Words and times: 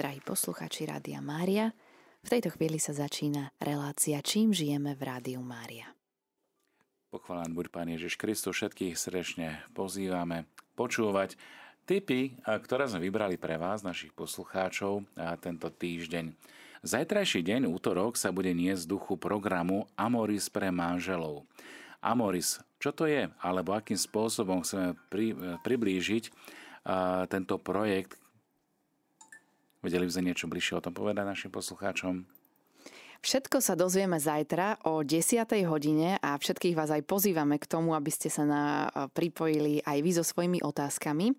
drahí 0.00 0.24
posluchači 0.24 0.88
Rádia 0.88 1.20
Mária. 1.20 1.76
V 2.24 2.32
tejto 2.32 2.48
chvíli 2.56 2.80
sa 2.80 2.96
začína 2.96 3.52
relácia 3.60 4.16
Čím 4.24 4.56
žijeme 4.56 4.96
v 4.96 5.02
Rádiu 5.04 5.44
Mária. 5.44 5.92
Pochválen 7.12 7.52
buď 7.52 7.68
Pán 7.68 7.92
Ježiš 7.92 8.16
Kristus, 8.16 8.56
všetkých 8.56 8.96
srdečne 8.96 9.60
pozývame 9.76 10.48
počúvať 10.72 11.36
tipy, 11.84 12.32
ktoré 12.48 12.88
sme 12.88 13.04
vybrali 13.04 13.36
pre 13.36 13.60
vás, 13.60 13.84
našich 13.84 14.16
poslucháčov, 14.16 15.04
tento 15.44 15.68
týždeň. 15.68 16.32
Zajtrajší 16.80 17.44
deň, 17.44 17.68
útorok, 17.68 18.16
sa 18.16 18.32
bude 18.32 18.56
niesť 18.56 18.88
duchu 18.88 19.20
programu 19.20 19.84
Amoris 20.00 20.48
pre 20.48 20.72
manželov. 20.72 21.44
Amoris, 22.00 22.56
čo 22.80 22.96
to 22.96 23.04
je, 23.04 23.28
alebo 23.44 23.76
akým 23.76 24.00
spôsobom 24.00 24.64
chceme 24.64 24.96
pri, 25.12 25.36
priblížiť 25.60 26.32
tento 27.28 27.60
projekt, 27.60 28.16
Vedeli 29.80 30.04
by 30.04 30.12
sme 30.12 30.28
niečo 30.28 30.44
bližšie 30.44 30.76
o 30.76 30.84
tom 30.84 30.92
povedať 30.92 31.24
našim 31.24 31.48
poslucháčom? 31.48 32.28
Všetko 33.20 33.60
sa 33.60 33.76
dozvieme 33.76 34.16
zajtra 34.16 34.80
o 34.88 35.04
10. 35.04 35.44
hodine 35.68 36.16
a 36.24 36.40
všetkých 36.40 36.72
vás 36.72 36.88
aj 36.88 37.04
pozývame 37.04 37.60
k 37.60 37.68
tomu, 37.68 37.92
aby 37.92 38.08
ste 38.08 38.32
sa 38.32 38.48
na, 38.48 38.88
pripojili 39.12 39.84
aj 39.84 39.98
vy 40.00 40.10
so 40.16 40.24
svojimi 40.24 40.64
otázkami. 40.64 41.36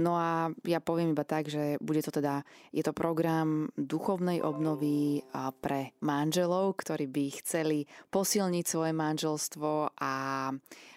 No 0.00 0.16
a 0.16 0.48
ja 0.64 0.80
poviem 0.80 1.12
iba 1.12 1.28
tak, 1.28 1.52
že 1.52 1.76
bude 1.84 2.00
to 2.00 2.08
teda, 2.08 2.48
je 2.72 2.80
to 2.80 2.96
program 2.96 3.68
duchovnej 3.76 4.40
obnovy 4.40 5.20
pre 5.60 5.92
manželov, 6.00 6.80
ktorí 6.80 7.04
by 7.04 7.24
chceli 7.44 7.84
posilniť 8.08 8.64
svoje 8.64 8.96
manželstvo 8.96 10.00
a 10.00 10.12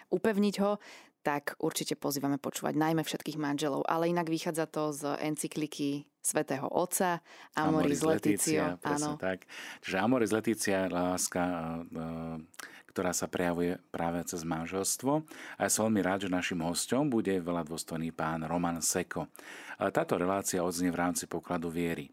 upevniť 0.08 0.54
ho 0.64 0.80
tak 1.22 1.54
určite 1.62 1.94
pozývame 1.94 2.36
počúvať 2.36 2.74
najmä 2.74 3.06
všetkých 3.06 3.38
manželov. 3.38 3.86
Ale 3.86 4.10
inak 4.10 4.26
vychádza 4.26 4.66
to 4.66 4.90
z 4.90 5.16
encykliky 5.22 6.04
svätého 6.22 6.70
Otca 6.70 7.18
Amoris, 7.58 7.98
Amoris 7.98 8.02
Leticia. 8.06 8.78
Áno. 8.82 9.18
tak. 9.18 9.46
Čiže 9.82 9.96
Amoris 9.98 10.30
Leticia, 10.30 10.86
láska, 10.86 11.42
ktorá 12.90 13.10
sa 13.10 13.26
prejavuje 13.26 13.80
práve 13.90 14.22
cez 14.28 14.46
manželstvo. 14.46 15.26
A 15.58 15.60
ja 15.66 15.70
som 15.72 15.90
veľmi 15.90 16.02
rád, 16.04 16.26
že 16.26 16.30
našim 16.30 16.62
hostom 16.62 17.10
bude 17.10 17.34
veľa 17.42 17.66
dôstojný 17.66 18.14
pán 18.14 18.46
Roman 18.46 18.78
Seko. 18.78 19.26
Táto 19.80 20.14
relácia 20.14 20.62
odznie 20.62 20.94
v 20.94 21.00
rámci 21.00 21.26
pokladu 21.26 21.72
viery. 21.72 22.12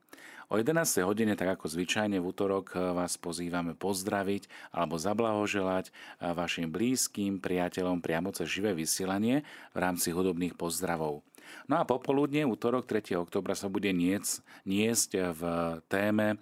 O 0.49 0.57
11. 0.57 1.05
hodine, 1.05 1.37
tak 1.37 1.61
ako 1.61 1.69
zvyčajne 1.69 2.17
v 2.17 2.25
útorok, 2.25 2.73
eh, 2.73 2.81
vás 2.81 3.21
pozývame 3.21 3.77
pozdraviť 3.77 4.73
alebo 4.73 4.97
zablahoželať 4.97 5.93
eh, 5.93 6.33
vašim 6.33 6.73
blízkym, 6.73 7.37
priateľom 7.37 8.01
priamo 8.01 8.33
cez 8.33 8.49
živé 8.49 8.73
vysielanie 8.73 9.45
v 9.45 9.77
rámci 9.77 10.09
hudobných 10.09 10.57
pozdravov. 10.57 11.21
No 11.69 11.77
a 11.77 11.85
popoludne, 11.85 12.49
útorok 12.49 12.89
3. 12.89 13.21
oktobra 13.21 13.53
sa 13.53 13.69
bude 13.69 13.93
niec, 13.93 14.41
niesť 14.65 15.37
v 15.37 15.41
téme 15.85 16.41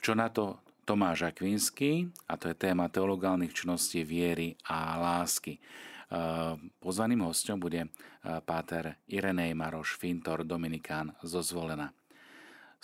Čo 0.00 0.16
na 0.16 0.32
to 0.32 0.60
Tomáš 0.84 1.28
Akvinský, 1.28 2.12
a 2.28 2.36
to 2.40 2.48
je 2.48 2.56
téma 2.56 2.92
teologálnych 2.92 3.56
čností 3.56 4.04
viery 4.04 4.52
a 4.68 5.00
lásky. 5.00 5.56
Pozvaným 6.76 7.24
hostom 7.24 7.56
bude 7.56 7.88
páter 8.44 9.00
Irenej 9.08 9.56
Maroš 9.56 9.96
Fintor, 9.96 10.44
Dominikán 10.44 11.16
zo 11.24 11.40
Zvolena. 11.40 12.03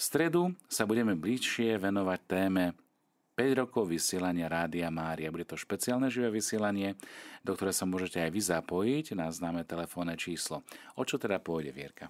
V 0.01 0.09
stredu 0.09 0.57
sa 0.65 0.89
budeme 0.89 1.13
bližšie 1.13 1.77
venovať 1.77 2.21
téme 2.25 2.73
5 3.37 3.61
rokov 3.61 3.85
vysielania 3.85 4.49
Rádia 4.49 4.89
Mária. 4.89 5.29
Bude 5.29 5.45
to 5.45 5.61
špeciálne 5.61 6.09
živé 6.09 6.33
vysielanie, 6.33 6.97
do 7.45 7.53
ktoré 7.53 7.69
sa 7.69 7.85
môžete 7.85 8.17
aj 8.17 8.33
vy 8.33 8.41
zapojiť 8.41 9.13
na 9.13 9.29
známe 9.29 9.61
telefónne 9.69 10.17
číslo. 10.17 10.65
O 10.97 11.05
čo 11.05 11.21
teda 11.21 11.37
pôjde, 11.37 11.77
Vierka? 11.77 12.09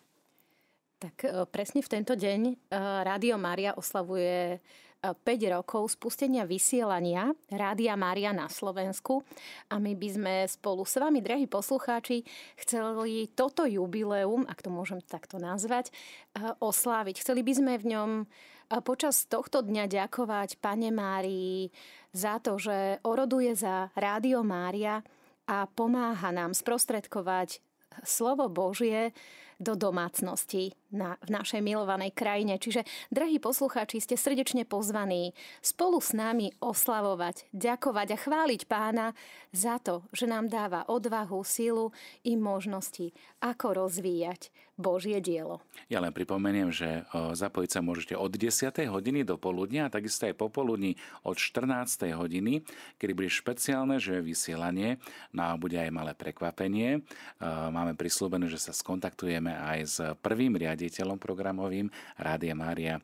Tak 1.02 1.16
e, 1.26 1.42
presne 1.50 1.82
v 1.82 1.90
tento 1.90 2.14
deň 2.14 2.40
e, 2.46 2.54
Rádio 2.78 3.34
Mária 3.42 3.74
oslavuje 3.74 4.62
5 5.00 5.24
rokov 5.48 5.96
spustenia 5.96 6.44
vysielania 6.44 7.32
Rádia 7.48 7.96
Mária 7.96 8.36
na 8.36 8.52
Slovensku 8.52 9.24
a 9.72 9.80
my 9.80 9.96
by 9.96 10.08
sme 10.12 10.34
spolu 10.44 10.84
s 10.84 11.00
vami, 11.00 11.24
drahí 11.24 11.48
poslucháči, 11.48 12.20
chceli 12.60 13.32
toto 13.32 13.64
jubileum, 13.64 14.44
ak 14.44 14.60
to 14.60 14.68
môžem 14.68 15.00
takto 15.00 15.40
nazvať, 15.40 15.88
eh, 16.36 16.52
osláviť. 16.60 17.24
Chceli 17.24 17.40
by 17.40 17.52
sme 17.56 17.72
v 17.80 17.88
ňom 17.96 18.10
eh, 18.20 18.80
počas 18.84 19.24
tohto 19.24 19.64
dňa 19.64 19.88
ďakovať 19.88 20.60
Pane 20.60 20.92
Márii 20.92 21.72
za 22.12 22.36
to, 22.44 22.60
že 22.60 23.00
oroduje 23.00 23.56
za 23.56 23.88
Rádio 23.96 24.44
Mária 24.44 25.00
a 25.48 25.64
pomáha 25.64 26.28
nám 26.28 26.52
sprostredkovať 26.52 27.64
slovo 28.04 28.52
Božie 28.52 29.16
do 29.56 29.74
domácnosti 29.76 30.76
na, 30.90 31.18
v 31.22 31.30
našej 31.30 31.62
milovanej 31.62 32.10
krajine. 32.10 32.58
Čiže, 32.58 32.82
drahí 33.14 33.38
poslucháči, 33.38 34.02
ste 34.02 34.18
srdečne 34.18 34.66
pozvaní 34.66 35.32
spolu 35.62 36.02
s 36.02 36.10
nami 36.10 36.50
oslavovať, 36.58 37.50
ďakovať 37.54 38.08
a 38.14 38.18
chváliť 38.18 38.60
pána 38.66 39.14
za 39.54 39.78
to, 39.78 40.02
že 40.10 40.26
nám 40.26 40.50
dáva 40.50 40.86
odvahu, 40.90 41.46
silu 41.46 41.94
i 42.26 42.34
možnosti, 42.34 43.14
ako 43.38 43.86
rozvíjať 43.86 44.50
Božie 44.80 45.20
dielo. 45.20 45.60
Ja 45.92 46.00
len 46.00 46.08
pripomeniem, 46.08 46.72
že 46.72 47.04
zapojiť 47.12 47.70
sa 47.70 47.84
môžete 47.84 48.16
od 48.16 48.32
10. 48.32 48.72
hodiny 48.88 49.28
do 49.28 49.36
poludnia 49.36 49.86
a 49.86 49.92
takisto 49.92 50.24
aj 50.24 50.40
popoludní 50.40 50.96
od 51.20 51.36
14. 51.36 52.08
hodiny, 52.16 52.64
kedy 52.96 53.12
bude 53.12 53.28
špeciálne 53.28 54.00
že 54.00 54.24
vysielanie, 54.24 54.96
no 55.36 55.52
a 55.52 55.60
bude 55.60 55.76
aj 55.76 55.92
malé 55.92 56.16
prekvapenie. 56.16 57.04
Máme 57.44 57.92
prislúbené, 57.92 58.48
že 58.48 58.56
sa 58.56 58.72
skontaktujeme 58.72 59.52
aj 59.52 59.78
s 59.84 60.00
prvým 60.24 60.56
riadením 60.56 60.79
riaditeľom 60.80 61.20
programovým 61.20 61.92
Rádia 62.16 62.56
Mária, 62.56 62.96
e, 62.96 63.00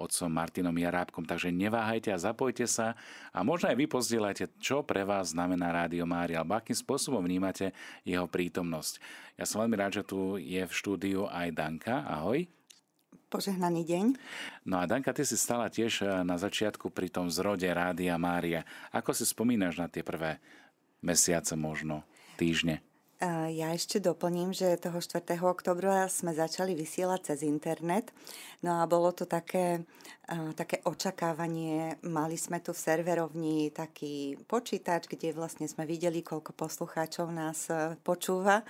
otcom 0.00 0.32
Martinom 0.32 0.72
Jarábkom. 0.72 1.28
Takže 1.28 1.52
neváhajte 1.52 2.08
a 2.08 2.16
zapojte 2.16 2.64
sa 2.64 2.96
a 3.36 3.44
možno 3.44 3.68
aj 3.68 3.76
vy 3.76 3.84
pozdieľajte, 3.84 4.56
čo 4.56 4.80
pre 4.80 5.04
vás 5.04 5.36
znamená 5.36 5.68
Rádio 5.68 6.08
Mária 6.08 6.40
alebo 6.40 6.56
akým 6.56 6.72
spôsobom 6.72 7.20
vnímate 7.20 7.76
jeho 8.08 8.24
prítomnosť. 8.24 8.96
Ja 9.36 9.44
som 9.44 9.60
veľmi 9.60 9.76
rád, 9.76 10.00
že 10.00 10.08
tu 10.08 10.40
je 10.40 10.64
v 10.64 10.72
štúdiu 10.72 11.28
aj 11.28 11.52
Danka. 11.52 12.08
Ahoj. 12.08 12.48
Požehnaný 13.28 13.84
deň. 13.84 14.06
No 14.68 14.80
a 14.80 14.88
Danka, 14.88 15.12
ty 15.12 15.24
si 15.28 15.36
stala 15.36 15.68
tiež 15.68 16.04
e, 16.04 16.24
na 16.24 16.40
začiatku 16.40 16.88
pri 16.88 17.12
tom 17.12 17.28
zrode 17.28 17.68
Rádia 17.68 18.16
Mária. 18.16 18.64
Ako 18.88 19.12
si 19.12 19.28
spomínaš 19.28 19.76
na 19.76 19.88
tie 19.92 20.00
prvé 20.00 20.40
mesiace 21.04 21.56
možno, 21.56 22.04
týždne? 22.40 22.80
Ja 23.54 23.70
ešte 23.70 24.02
doplním, 24.02 24.50
že 24.50 24.74
toho 24.82 24.98
4. 24.98 25.38
oktobra 25.46 26.10
sme 26.10 26.34
začali 26.34 26.74
vysielať 26.74 27.30
cez 27.30 27.46
internet. 27.46 28.10
No 28.62 28.82
a 28.82 28.86
bolo 28.86 29.14
to 29.14 29.30
také, 29.30 29.86
také 30.54 30.82
očakávanie. 30.86 31.98
Mali 32.06 32.38
sme 32.38 32.62
tu 32.62 32.70
v 32.70 32.82
serverovni 32.82 33.74
taký 33.74 34.38
počítač, 34.46 35.10
kde 35.10 35.34
vlastne 35.34 35.66
sme 35.66 35.82
videli, 35.82 36.22
koľko 36.22 36.54
poslucháčov 36.54 37.26
nás 37.34 37.66
e, 37.70 37.98
počúva. 38.06 38.62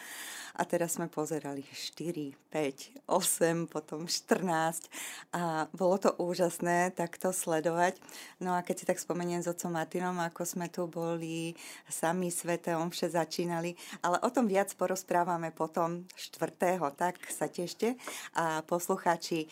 A 0.57 0.63
teraz 0.65 0.97
sme 0.97 1.13
pozerali 1.13 1.61
4, 1.65 2.37
5, 2.49 3.05
8, 3.09 3.69
potom 3.69 4.09
14. 4.09 4.89
A 5.37 5.69
bolo 5.77 5.97
to 6.01 6.17
úžasné 6.17 6.97
takto 6.97 7.33
sledovať. 7.33 8.01
No 8.41 8.57
a 8.57 8.65
keď 8.65 8.75
si 8.81 8.89
tak 8.89 8.97
spomeniem 8.97 9.45
s 9.45 9.49
otcom 9.49 9.77
Martinom, 9.77 10.17
ako 10.25 10.45
sme 10.49 10.73
tu 10.73 10.89
boli 10.89 11.53
sami 11.85 12.33
svete 12.33 12.73
omše 12.77 13.13
začínali, 13.13 13.77
ale 14.01 14.17
o 14.25 14.29
tom 14.33 14.42
tom 14.43 14.51
viac 14.51 14.75
porozprávame 14.75 15.55
potom 15.55 16.03
štvrtého, 16.19 16.91
tak 16.99 17.23
sa 17.31 17.47
tešte. 17.47 17.95
A 18.35 18.67
poslucháči, 18.67 19.47
e, 19.47 19.49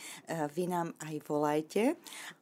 vy 0.51 0.67
nám 0.67 0.91
aj 0.99 1.15
volajte, 1.31 1.95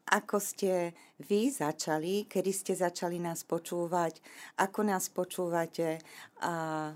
ako 0.08 0.40
ste 0.40 0.96
vy 1.28 1.52
začali, 1.52 2.24
kedy 2.24 2.48
ste 2.48 2.72
začali 2.72 3.20
nás 3.20 3.44
počúvať, 3.44 4.24
ako 4.64 4.80
nás 4.80 5.12
počúvate 5.12 6.00
a 6.40 6.88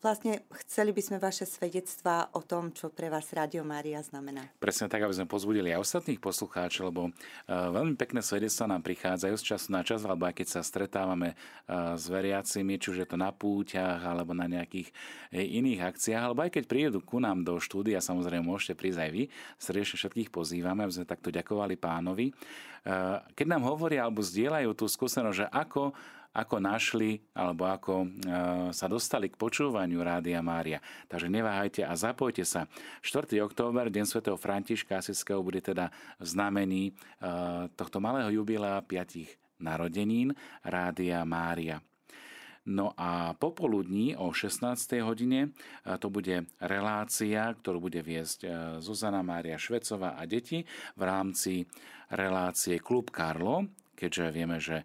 Vlastne 0.00 0.48
chceli 0.64 0.96
by 0.96 1.02
sme 1.04 1.18
vaše 1.20 1.44
svedectvá 1.44 2.32
o 2.32 2.40
tom, 2.40 2.72
čo 2.72 2.88
pre 2.88 3.12
vás 3.12 3.28
Rádio 3.36 3.60
Mária 3.68 4.00
znamená. 4.00 4.48
Presne 4.56 4.88
tak, 4.88 5.04
aby 5.04 5.12
sme 5.12 5.28
pozbudili 5.28 5.76
aj 5.76 5.84
ostatných 5.84 6.16
poslucháčov, 6.16 6.88
lebo 6.88 7.12
uh, 7.12 7.68
veľmi 7.68 8.00
pekné 8.00 8.24
svedectvá 8.24 8.64
nám 8.64 8.80
prichádzajú 8.80 9.36
z 9.36 9.44
času 9.44 9.68
na 9.76 9.84
čas, 9.84 10.00
alebo 10.00 10.24
aj 10.24 10.40
keď 10.40 10.56
sa 10.56 10.64
stretávame 10.64 11.36
uh, 11.36 12.00
s 12.00 12.08
veriacimi, 12.08 12.80
či 12.80 12.96
už 12.96 13.04
je 13.04 13.08
to 13.12 13.20
na 13.20 13.28
púťach, 13.28 14.00
alebo 14.00 14.32
na 14.32 14.48
nejakých 14.48 14.88
uh, 14.88 15.36
iných 15.36 15.92
akciách, 15.92 16.32
alebo 16.32 16.48
aj 16.48 16.56
keď 16.56 16.64
prídu 16.64 17.04
ku 17.04 17.20
nám 17.20 17.44
do 17.44 17.60
štúdia, 17.60 18.00
samozrejme 18.00 18.40
môžete 18.40 18.80
prísť 18.80 19.04
aj 19.04 19.10
vy, 19.12 19.22
srdečne 19.60 20.00
všetkých 20.00 20.32
pozývame, 20.32 20.80
aby 20.80 20.96
sme 20.96 21.04
takto 21.04 21.28
ďakovali 21.28 21.76
pánovi. 21.76 22.32
Keď 23.36 23.44
nám 23.44 23.68
hovoria 23.68 24.08
alebo 24.08 24.24
zdieľajú 24.24 24.72
tú 24.72 24.88
skúsenosť, 24.88 25.36
že 25.36 25.46
ako 25.52 25.92
ako 26.30 26.62
našli 26.62 27.18
alebo 27.34 27.66
ako 27.66 27.94
e, 28.02 28.08
sa 28.70 28.86
dostali 28.86 29.26
k 29.26 29.40
počúvaniu 29.40 29.98
Rádia 30.02 30.38
Mária. 30.38 30.78
Takže 31.10 31.26
neváhajte 31.26 31.82
a 31.82 31.92
zapojte 31.98 32.46
sa. 32.46 32.70
4. 33.02 33.34
október, 33.42 33.90
Deň 33.90 34.06
svätého 34.06 34.38
Františka 34.38 35.02
Asiského, 35.02 35.42
bude 35.42 35.58
teda 35.58 35.90
v 36.22 36.26
znamení 36.26 36.84
e, 36.90 36.92
tohto 37.74 37.98
malého 37.98 38.30
jubilea 38.30 38.78
5 38.78 39.58
narodenín 39.58 40.32
Rádia 40.62 41.26
Mária. 41.26 41.82
No 42.70 42.92
a 42.94 43.34
popoludní 43.34 44.14
o 44.14 44.30
16. 44.36 45.00
hodine 45.00 45.56
to 45.96 46.12
bude 46.12 46.44
relácia, 46.60 47.56
ktorú 47.56 47.88
bude 47.88 48.04
viesť 48.04 48.44
Zuzana 48.84 49.24
Mária 49.24 49.56
Švecová 49.56 50.20
a 50.20 50.28
deti 50.28 50.68
v 50.92 51.02
rámci 51.02 51.64
relácie 52.12 52.76
Klub 52.78 53.08
Karlo, 53.08 53.64
keďže 53.96 54.24
vieme, 54.28 54.60
že 54.60 54.84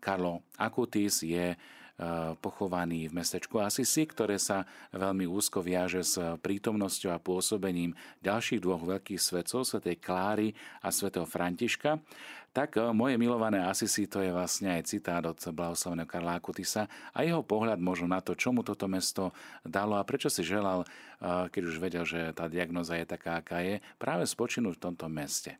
Karlo 0.00 0.40
Akutis 0.56 1.20
je 1.20 1.52
Eh, 1.94 2.34
pochovaný 2.42 3.06
v 3.06 3.22
mestečku 3.22 3.62
Asisi, 3.62 4.02
ktoré 4.02 4.34
sa 4.34 4.66
veľmi 4.90 5.30
úzko 5.30 5.62
viaže 5.62 6.02
s 6.02 6.18
prítomnosťou 6.42 7.14
a 7.14 7.22
pôsobením 7.22 7.94
ďalších 8.18 8.58
dvoch 8.58 8.82
veľkých 8.82 9.22
svetcov, 9.22 9.62
svetej 9.62 10.02
Kláry 10.02 10.58
a 10.82 10.90
svetého 10.90 11.22
Františka. 11.22 12.02
Tak 12.50 12.82
eh, 12.82 12.90
moje 12.90 13.14
milované 13.14 13.62
Asisi 13.62 14.10
to 14.10 14.18
je 14.26 14.34
vlastne 14.34 14.74
aj 14.74 14.90
citát 14.90 15.22
od 15.22 15.38
blahoslavného 15.38 16.10
Karla 16.10 16.34
Akutisa 16.34 16.90
a 17.14 17.22
jeho 17.22 17.46
pohľad 17.46 17.78
možno 17.78 18.10
na 18.10 18.18
to, 18.18 18.34
čo 18.34 18.50
mu 18.50 18.66
toto 18.66 18.90
mesto 18.90 19.30
dalo 19.62 19.94
a 19.94 20.02
prečo 20.02 20.26
si 20.26 20.42
želal, 20.42 20.82
eh, 20.82 21.46
keď 21.46 21.62
už 21.62 21.78
vedel, 21.78 22.02
že 22.02 22.34
tá 22.34 22.50
diagnoza 22.50 22.98
je 22.98 23.06
taká, 23.06 23.38
aká 23.38 23.62
je, 23.62 23.78
práve 24.02 24.26
spočinúť 24.26 24.82
v 24.82 24.84
tomto 24.90 25.06
meste. 25.06 25.54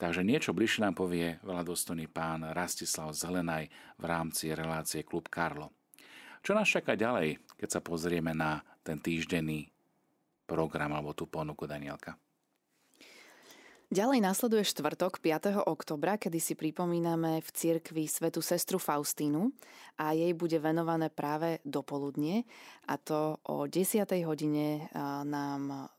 Takže 0.00 0.24
niečo 0.24 0.56
bližšie 0.56 0.80
nám 0.80 0.96
povie 0.96 1.36
veľadostojný 1.44 2.08
pán 2.08 2.40
Rastislav 2.56 3.12
Zelenaj 3.12 3.68
v 4.00 4.04
rámci 4.08 4.48
relácie 4.48 5.04
Klub 5.04 5.28
Karlo. 5.28 5.76
Čo 6.40 6.56
nás 6.56 6.72
čaká 6.72 6.96
ďalej, 6.96 7.36
keď 7.60 7.68
sa 7.68 7.80
pozrieme 7.84 8.32
na 8.32 8.64
ten 8.80 8.96
týždenný 8.96 9.68
program 10.48 10.96
alebo 10.96 11.12
tú 11.12 11.28
ponuku 11.28 11.68
Danielka? 11.68 12.16
Ďalej 13.92 14.24
nasleduje 14.24 14.64
štvrtok 14.64 15.20
5. 15.20 15.68
oktobra, 15.68 16.16
kedy 16.16 16.40
si 16.40 16.56
pripomíname 16.56 17.44
v 17.44 17.48
cirkvi 17.52 18.08
svetu 18.08 18.40
sestru 18.40 18.80
Faustínu 18.80 19.52
a 20.00 20.16
jej 20.16 20.32
bude 20.32 20.56
venované 20.62 21.12
práve 21.12 21.60
dopoludne 21.66 22.48
a 22.88 22.96
to 22.96 23.36
o 23.44 23.68
10. 23.68 24.00
hodine 24.24 24.88
nám 25.28 25.90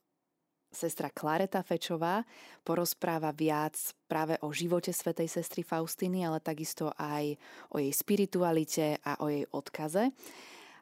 sestra 0.71 1.11
Klareta 1.11 1.59
Fečová 1.61 2.23
porozpráva 2.63 3.35
viac 3.35 3.75
práve 4.07 4.39
o 4.41 4.55
živote 4.55 4.95
svätej 4.95 5.27
sestry 5.27 5.61
Faustiny, 5.67 6.23
ale 6.23 6.39
takisto 6.39 6.95
aj 6.95 7.35
o 7.75 7.77
jej 7.77 7.91
spiritualite 7.91 8.97
a 9.03 9.19
o 9.19 9.27
jej 9.27 9.43
odkaze. 9.51 10.15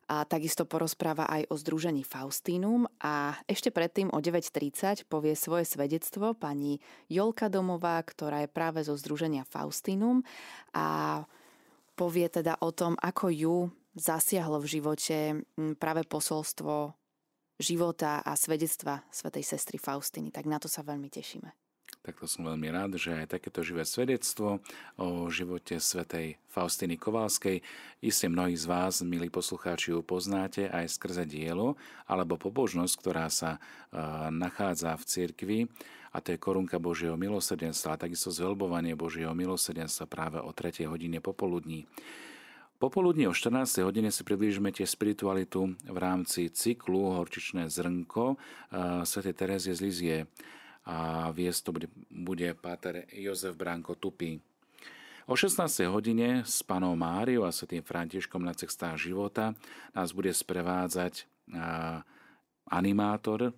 A 0.09 0.25
takisto 0.25 0.65
porozpráva 0.65 1.29
aj 1.29 1.53
o 1.53 1.55
združení 1.57 2.01
Faustínum 2.01 2.89
a 2.97 3.37
ešte 3.45 3.69
predtým 3.69 4.09
o 4.09 4.17
9.30 4.17 5.05
povie 5.05 5.37
svoje 5.37 5.69
svedectvo 5.69 6.33
pani 6.33 6.81
Jolka 7.13 7.45
Domová, 7.45 8.01
ktorá 8.01 8.41
je 8.41 8.49
práve 8.49 8.81
zo 8.81 8.97
združenia 8.97 9.45
Faustínum 9.45 10.25
a 10.73 11.21
povie 11.93 12.25
teda 12.25 12.57
o 12.65 12.73
tom, 12.73 12.97
ako 12.97 13.25
ju 13.29 13.57
zasiahlo 13.93 14.57
v 14.63 14.71
živote 14.81 15.17
práve 15.77 16.01
posolstvo 16.09 16.98
života 17.59 18.23
a 18.23 18.33
svedectva 18.39 19.03
svätej 19.11 19.43
sestry 19.43 19.75
Faustiny. 19.75 20.31
Tak 20.31 20.47
na 20.47 20.57
to 20.57 20.71
sa 20.71 20.79
veľmi 20.81 21.11
tešíme. 21.11 21.51
Tak 21.99 22.15
to 22.23 22.31
som 22.31 22.47
veľmi 22.47 22.71
rád, 22.71 22.95
že 22.95 23.11
aj 23.11 23.35
takéto 23.35 23.59
živé 23.59 23.83
svedectvo 23.83 24.63
o 24.95 25.27
živote 25.27 25.75
svätej 25.83 26.39
Faustiny 26.47 26.95
Kovalskej. 26.95 27.59
Isté 27.99 28.31
mnohí 28.31 28.55
z 28.55 28.63
vás, 28.69 29.03
milí 29.03 29.27
poslucháči, 29.27 29.91
poznáte 29.99 30.71
aj 30.71 30.95
skrze 30.95 31.27
dielo 31.27 31.75
alebo 32.07 32.39
pobožnosť, 32.39 32.93
ktorá 32.95 33.27
sa 33.27 33.59
nachádza 34.31 34.95
v 34.95 35.03
cirkvi 35.03 35.59
a 36.15 36.23
to 36.23 36.31
je 36.33 36.39
korunka 36.39 36.79
Božieho 36.79 37.19
milosrdenstva 37.19 37.99
a 37.99 38.01
takisto 38.07 38.31
zveľbovanie 38.31 38.95
Božieho 38.95 39.35
milosrdenstva 39.35 40.07
práve 40.07 40.39
o 40.39 40.55
3. 40.55 40.87
hodine 40.87 41.19
popoludní. 41.19 41.83
Popoludne 42.79 43.27
o 43.27 43.35
14. 43.35 43.83
hodine 43.83 44.07
si 44.07 44.23
priblížime 44.23 44.71
tie 44.71 44.87
spiritualitu 44.87 45.75
v 45.83 45.97
rámci 45.99 46.47
cyklu 46.47 47.11
Horčičné 47.11 47.67
zrnko 47.67 48.39
Sv. 49.03 49.19
Terezie 49.35 49.75
z 49.75 49.81
Lizie 49.83 50.17
a 50.87 51.27
viesť 51.27 51.59
to 51.59 51.69
bude, 51.75 51.91
bude 52.07 52.47
páter 52.55 53.03
Jozef 53.11 53.59
Bránko 53.59 53.99
Tupy. 53.99 54.39
O 55.27 55.35
16. 55.35 55.91
hodine 55.91 56.47
s 56.47 56.63
panou 56.63 56.95
Máriou 56.95 57.43
a 57.43 57.51
svetým 57.51 57.83
Františkom 57.83 58.39
na 58.47 58.55
cestách 58.55 58.95
života 58.95 59.51
nás 59.91 60.15
bude 60.15 60.31
sprevádzať 60.31 61.27
animátor 62.71 63.51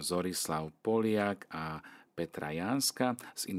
Zorislav 0.00 0.72
Poliak 0.80 1.44
a 1.52 1.84
Petra 2.16 2.56
Janska 2.56 3.12
z 3.36 3.52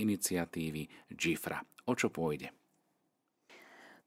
iniciatívy 0.00 1.12
GIFRA. 1.12 1.60
O 1.84 1.92
čo 1.92 2.08
pôjde? 2.08 2.63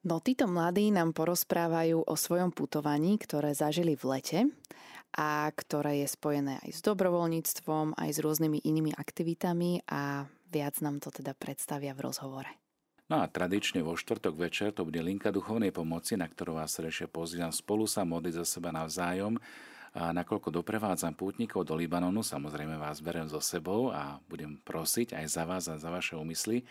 No 0.07 0.24
títo 0.24 0.48
mladí 0.48 0.88
nám 0.88 1.12
porozprávajú 1.12 2.07
o 2.07 2.15
svojom 2.15 2.56
putovaní, 2.56 3.19
ktoré 3.19 3.51
zažili 3.51 4.00
v 4.00 4.15
lete 4.15 4.39
a 5.12 5.51
ktoré 5.51 6.00
je 6.00 6.07
spojené 6.07 6.63
aj 6.63 6.71
s 6.71 6.80
dobrovoľníctvom, 6.80 8.00
aj 8.00 8.09
s 8.15 8.24
rôznymi 8.24 8.63
inými 8.63 8.95
aktivitami 8.95 9.83
a 9.92 10.24
viac 10.48 10.80
nám 10.80 11.04
to 11.04 11.12
teda 11.12 11.36
predstavia 11.36 11.92
v 11.92 12.07
rozhovore. 12.07 12.48
No 13.12 13.19
a 13.19 13.27
tradične 13.27 13.83
vo 13.83 14.00
štvrtok 14.00 14.39
večer 14.39 14.71
to 14.71 14.88
bude 14.88 15.04
linka 15.04 15.27
duchovnej 15.27 15.75
pomoci, 15.75 16.15
na 16.15 16.31
ktorú 16.31 16.56
vás 16.56 16.71
srdečne 16.80 17.12
pozývam 17.12 17.51
spolu 17.51 17.83
sa 17.83 18.07
modliť 18.07 18.39
za 18.39 18.45
seba 18.48 18.71
navzájom 18.71 19.36
a 19.98 20.14
nakoľko 20.14 20.54
doprevádzam 20.54 21.18
pútnikov 21.18 21.66
do 21.66 21.74
Libanonu, 21.74 22.22
samozrejme 22.22 22.78
vás 22.78 23.02
berem 23.02 23.26
so 23.26 23.42
sebou 23.42 23.90
a 23.90 24.22
budem 24.30 24.62
prosiť 24.62 25.18
aj 25.18 25.26
za 25.26 25.44
vás 25.50 25.66
a 25.66 25.82
za 25.82 25.90
vaše 25.90 26.14
úmysly. 26.14 26.62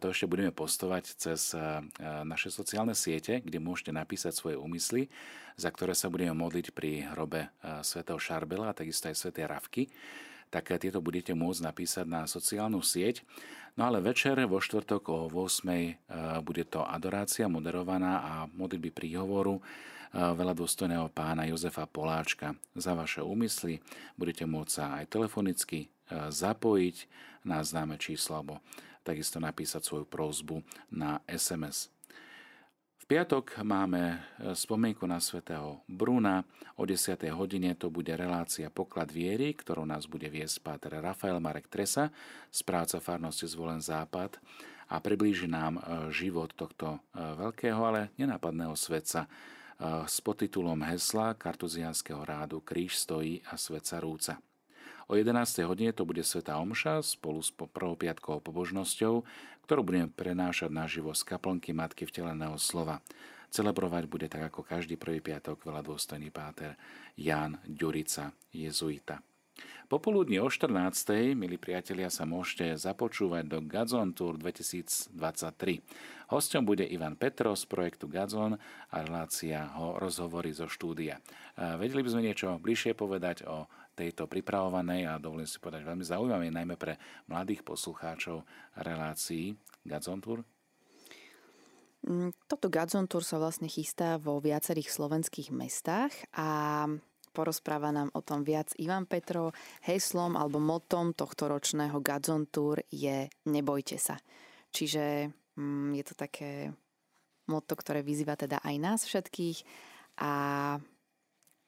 To 0.00 0.08
ešte 0.08 0.24
budeme 0.24 0.48
postovať 0.56 1.04
cez 1.20 1.52
naše 2.24 2.48
sociálne 2.48 2.96
siete, 2.96 3.44
kde 3.44 3.60
môžete 3.60 3.92
napísať 3.92 4.32
svoje 4.32 4.56
úmysly, 4.56 5.12
za 5.60 5.68
ktoré 5.68 5.92
sa 5.92 6.08
budeme 6.08 6.32
modliť 6.32 6.72
pri 6.72 7.12
hrobe 7.12 7.52
svätého 7.84 8.16
Šarbela 8.16 8.72
a 8.72 8.76
takisto 8.76 9.12
aj 9.12 9.20
svätej 9.20 9.44
Ravky 9.52 9.82
tak 10.52 10.68
tieto 10.76 11.00
budete 11.00 11.32
môcť 11.32 11.64
napísať 11.64 12.04
na 12.04 12.28
sociálnu 12.28 12.84
sieť. 12.84 13.24
No 13.72 13.88
ale 13.88 14.04
večer 14.04 14.36
vo 14.44 14.60
štvrtok 14.60 15.02
o 15.08 15.18
8. 15.32 16.44
bude 16.44 16.68
to 16.68 16.84
adorácia 16.84 17.48
moderovaná 17.48 18.20
a 18.20 18.32
modlitby 18.52 18.92
príhovoru 18.92 19.64
veľa 20.12 20.52
dôstojného 20.52 21.08
pána 21.08 21.48
Jozefa 21.48 21.88
Poláčka. 21.88 22.52
Za 22.76 22.92
vaše 22.92 23.24
úmysly 23.24 23.80
budete 24.20 24.44
môcť 24.44 24.72
sa 24.72 25.00
aj 25.00 25.08
telefonicky 25.08 25.88
e, 25.88 26.28
zapojiť 26.28 26.96
na 27.48 27.64
známe 27.64 27.96
číslo 27.96 28.36
alebo 28.36 28.60
takisto 29.02 29.40
napísať 29.40 29.82
svoju 29.82 30.04
prozbu 30.04 30.60
na 30.92 31.24
SMS. 31.24 31.88
V 33.02 33.10
piatok 33.10 33.66
máme 33.66 34.14
e, 34.14 34.54
spomienku 34.54 35.02
na 35.10 35.18
svätého 35.18 35.82
Bruna. 35.90 36.46
O 36.78 36.86
10. 36.86 37.18
hodine 37.34 37.74
to 37.74 37.90
bude 37.90 38.14
relácia 38.14 38.70
Poklad 38.70 39.10
viery, 39.10 39.58
ktorou 39.58 39.82
nás 39.82 40.06
bude 40.06 40.30
viesť 40.30 40.62
páter 40.62 41.02
Rafael 41.02 41.42
Marek 41.42 41.66
Tresa 41.66 42.14
z 42.54 42.62
práce 42.62 42.94
farnosti 43.02 43.50
Zvolen 43.50 43.82
Západ 43.82 44.38
a 44.86 45.02
priblíži 45.02 45.50
nám 45.50 45.82
e, 45.82 46.14
život 46.14 46.54
tohto 46.54 47.02
veľkého, 47.18 47.82
ale 47.82 48.14
nenápadného 48.22 48.78
svetca, 48.78 49.26
s 49.82 50.22
podtitulom 50.22 50.78
hesla 50.86 51.34
kartuzianského 51.34 52.22
rádu 52.22 52.62
Kríž 52.62 53.02
stojí 53.02 53.42
a 53.50 53.58
svet 53.58 53.82
rúca. 53.98 54.38
O 55.10 55.18
11. 55.18 55.66
hodine 55.66 55.92
to 55.92 56.06
bude 56.06 56.22
Sveta 56.22 56.56
Omša 56.56 57.02
spolu 57.02 57.42
s 57.42 57.50
prvou 57.50 57.98
piatkovou 57.98 58.40
pobožnosťou, 58.40 59.26
ktorú 59.64 59.86
budeme 59.86 60.08
prenášať 60.10 60.70
naživo 60.70 61.14
z 61.14 61.22
kaplnky 61.26 61.70
Matky 61.74 62.06
vteleného 62.06 62.58
slova. 62.58 63.00
Celebrovať 63.52 64.08
bude 64.08 64.26
tak 64.32 64.48
ako 64.48 64.64
každý 64.64 64.96
prvý 64.96 65.20
piatok 65.20 65.60
veľa 65.60 65.84
dôstojný 65.84 66.32
páter 66.32 66.72
Jan 67.20 67.60
Ďurica, 67.68 68.32
jezuita. 68.48 69.20
Popoludní 69.92 70.40
o 70.40 70.48
14. 70.48 71.36
milí 71.36 71.60
priatelia, 71.60 72.08
sa 72.08 72.24
môžete 72.24 72.80
započúvať 72.80 73.44
do 73.44 73.60
Gazon 73.60 74.16
Tour 74.16 74.40
2023. 74.40 75.12
Hostom 76.32 76.64
bude 76.64 76.88
Ivan 76.88 77.12
Petro 77.20 77.52
z 77.52 77.68
projektu 77.68 78.08
Gazon 78.08 78.56
a 78.88 78.96
relácia 79.04 79.68
ho 79.76 80.00
rozhovorí 80.00 80.56
zo 80.56 80.64
štúdia. 80.64 81.20
Vedeli 81.76 82.00
by 82.00 82.08
sme 82.08 82.24
niečo 82.24 82.56
bližšie 82.56 82.96
povedať 82.96 83.44
o 83.44 83.68
tejto 84.02 84.26
pripravovanej 84.26 85.06
a 85.06 85.22
dovolím 85.22 85.46
si 85.46 85.62
povedať 85.62 85.86
veľmi 85.86 86.02
zaujímavej, 86.02 86.50
najmä 86.50 86.74
pre 86.74 86.98
mladých 87.30 87.62
poslucháčov 87.62 88.42
relácií 88.82 89.54
Gazon 89.86 90.18
Tour? 90.18 90.42
Mm, 92.02 92.34
toto 92.50 92.66
Gazon 92.66 93.06
Tour 93.06 93.22
sa 93.22 93.38
vlastne 93.38 93.70
chystá 93.70 94.18
vo 94.18 94.42
viacerých 94.42 94.90
slovenských 94.90 95.54
mestách 95.54 96.10
a 96.34 96.90
porozpráva 97.30 97.94
nám 97.94 98.10
o 98.12 98.20
tom 98.20 98.42
viac 98.42 98.74
Ivan 98.76 99.06
Petro. 99.06 99.54
Heslom 99.86 100.34
alebo 100.34 100.58
motom 100.58 101.14
tohto 101.14 101.46
ročného 101.46 102.02
Gadzon 102.02 102.50
Tour 102.50 102.82
je 102.90 103.30
Nebojte 103.46 104.02
sa. 104.02 104.18
Čiže 104.74 105.30
mm, 105.54 105.94
je 105.94 106.04
to 106.04 106.14
také 106.18 106.50
moto, 107.46 107.78
ktoré 107.78 108.02
vyzýva 108.02 108.34
teda 108.34 108.58
aj 108.66 108.76
nás 108.82 109.00
všetkých 109.06 109.62
a 110.18 110.32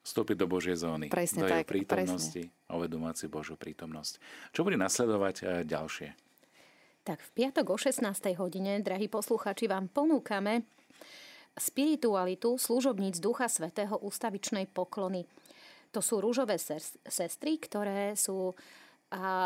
Vstúpiť 0.05 0.37
do 0.37 0.45
Božej 0.45 0.77
zóny, 0.77 1.09
presne 1.09 1.43
do 1.43 1.49
tak, 1.49 1.65
prítomnosti, 1.65 2.53
a 2.69 2.77
uvedomovať 2.77 3.15
si 3.17 3.25
Božiu 3.25 3.57
prítomnosť. 3.57 4.21
Čo 4.53 4.61
bude 4.61 4.77
nasledovať 4.77 5.35
e, 5.41 5.43
ďalšie? 5.65 6.13
Tak 7.01 7.21
v 7.25 7.29
piatok 7.33 7.73
o 7.73 7.77
16. 7.77 8.05
hodine, 8.37 8.85
drahí 8.85 9.09
posluchači, 9.09 9.65
vám 9.65 9.89
ponúkame 9.89 10.61
spiritualitu 11.57 12.61
služobníc 12.61 13.17
Ducha 13.17 13.49
Svetého 13.49 13.97
ústavičnej 13.97 14.69
poklony. 14.69 15.25
To 15.95 16.03
sú 16.05 16.21
rúžové 16.21 16.59
sestry, 16.59 17.57
ktoré 17.57 18.13
sú 18.13 18.53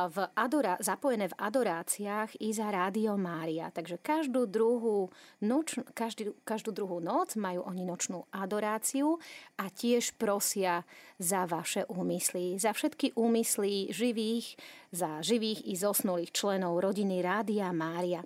v 0.09 0.17
adora- 0.39 0.79
zapojené 0.79 1.27
v 1.29 1.37
adoráciách 1.37 2.39
i 2.39 2.49
za 2.55 2.71
Rádio 2.71 3.19
Mária. 3.19 3.69
Takže 3.69 3.99
každú 3.99 4.47
druhú, 4.47 5.11
noč, 5.43 5.77
každý, 5.91 6.31
každú 6.47 6.71
druhú 6.71 7.03
noc 7.03 7.35
majú 7.35 7.67
oni 7.67 7.83
nočnú 7.83 8.23
adoráciu 8.31 9.19
a 9.59 9.67
tiež 9.67 10.15
prosia 10.15 10.87
za 11.19 11.43
vaše 11.43 11.83
úmysly. 11.91 12.55
Za 12.55 12.71
všetky 12.71 13.13
úmysly 13.19 13.91
živých, 13.91 14.55
za 14.95 15.19
živých 15.19 15.67
i 15.67 15.73
zosnulých 15.75 16.31
členov 16.31 16.79
rodiny 16.79 17.19
Rádia 17.19 17.69
Mária. 17.75 18.23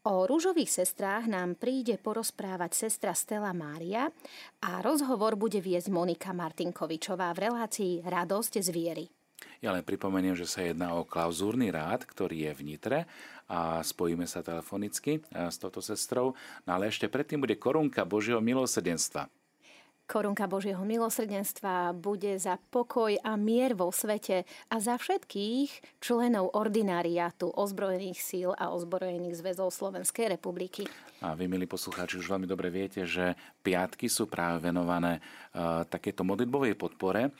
O 0.00 0.24
rúžových 0.24 0.80
sestrách 0.80 1.28
nám 1.28 1.60
príde 1.60 2.00
porozprávať 2.00 2.88
sestra 2.88 3.12
Stella 3.12 3.52
Mária 3.52 4.08
a 4.64 4.80
rozhovor 4.80 5.36
bude 5.36 5.60
viesť 5.60 5.92
Monika 5.92 6.32
Martinkovičová 6.32 7.36
v 7.36 7.52
relácii 7.52 7.92
Radosť 8.08 8.64
z 8.64 8.68
viery. 8.72 9.19
Ja 9.60 9.76
len 9.76 9.84
pripomeniem, 9.84 10.32
že 10.32 10.48
sa 10.48 10.64
jedná 10.64 10.96
o 10.96 11.04
klauzúrny 11.04 11.68
rád, 11.68 12.08
ktorý 12.08 12.48
je 12.48 12.52
v 12.56 12.64
Nitre 12.64 12.98
a 13.44 13.84
spojíme 13.84 14.24
sa 14.24 14.40
telefonicky 14.40 15.20
s 15.28 15.60
touto 15.60 15.84
sestrou. 15.84 16.32
No 16.64 16.80
ale 16.80 16.88
ešte 16.88 17.12
predtým 17.12 17.44
bude 17.44 17.60
korunka 17.60 18.08
Božieho 18.08 18.40
milosrdenstva. 18.40 19.28
Korunka 20.10 20.50
Božieho 20.50 20.82
milosrdenstva 20.82 21.94
bude 21.94 22.34
za 22.34 22.58
pokoj 22.58 23.14
a 23.22 23.38
mier 23.38 23.78
vo 23.78 23.94
svete 23.94 24.42
a 24.66 24.82
za 24.82 24.98
všetkých 24.98 26.02
členov 26.02 26.50
ordináriátu 26.50 27.46
ozbrojených 27.46 28.18
síl 28.18 28.50
a 28.58 28.74
ozbrojených 28.74 29.38
zväzov 29.38 29.70
Slovenskej 29.70 30.34
republiky. 30.34 30.90
A 31.22 31.38
vy, 31.38 31.46
milí 31.46 31.70
poslucháči, 31.70 32.18
už 32.18 32.26
veľmi 32.26 32.50
dobre 32.50 32.74
viete, 32.74 33.06
že 33.06 33.38
piatky 33.62 34.10
sú 34.10 34.26
práve 34.26 34.66
venované 34.66 35.22
uh, 35.22 35.86
takéto 35.86 36.26
modlitbovej 36.26 36.74
podpore 36.74 37.30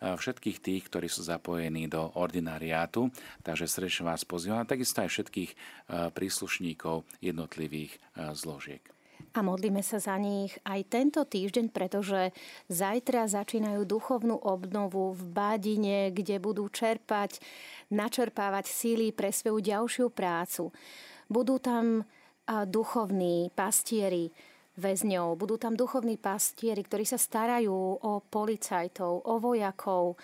všetkých 0.00 0.58
tých, 0.64 0.82
ktorí 0.88 1.12
sú 1.12 1.20
zapojení 1.22 1.86
do 1.86 2.08
ordinariátu. 2.16 3.12
Takže 3.44 3.68
srdečne 3.68 4.08
vás 4.08 4.24
pozývam, 4.24 4.64
takisto 4.64 5.04
aj 5.04 5.12
všetkých 5.12 5.50
príslušníkov 6.16 7.04
jednotlivých 7.20 8.00
zložiek. 8.32 8.80
A 9.36 9.44
modlíme 9.44 9.84
sa 9.84 10.00
za 10.00 10.16
nich 10.16 10.56
aj 10.64 10.80
tento 10.88 11.22
týždeň, 11.28 11.70
pretože 11.70 12.32
zajtra 12.72 13.28
začínajú 13.28 13.84
duchovnú 13.84 14.34
obnovu 14.40 15.12
v 15.12 15.22
Bádine, 15.28 16.08
kde 16.10 16.40
budú 16.40 16.66
čerpať, 16.72 17.38
načerpávať 17.92 18.66
síly 18.66 19.12
pre 19.12 19.28
svoju 19.28 19.60
ďalšiu 19.60 20.08
prácu. 20.10 20.72
Budú 21.28 21.60
tam 21.60 22.08
duchovní 22.48 23.54
pastieri, 23.54 24.32
väzňov. 24.80 25.36
Budú 25.36 25.60
tam 25.60 25.76
duchovní 25.76 26.16
pastieri, 26.16 26.80
ktorí 26.80 27.04
sa 27.04 27.20
starajú 27.20 28.00
o 28.00 28.24
policajtov, 28.24 29.28
o 29.28 29.34
vojakov 29.36 30.16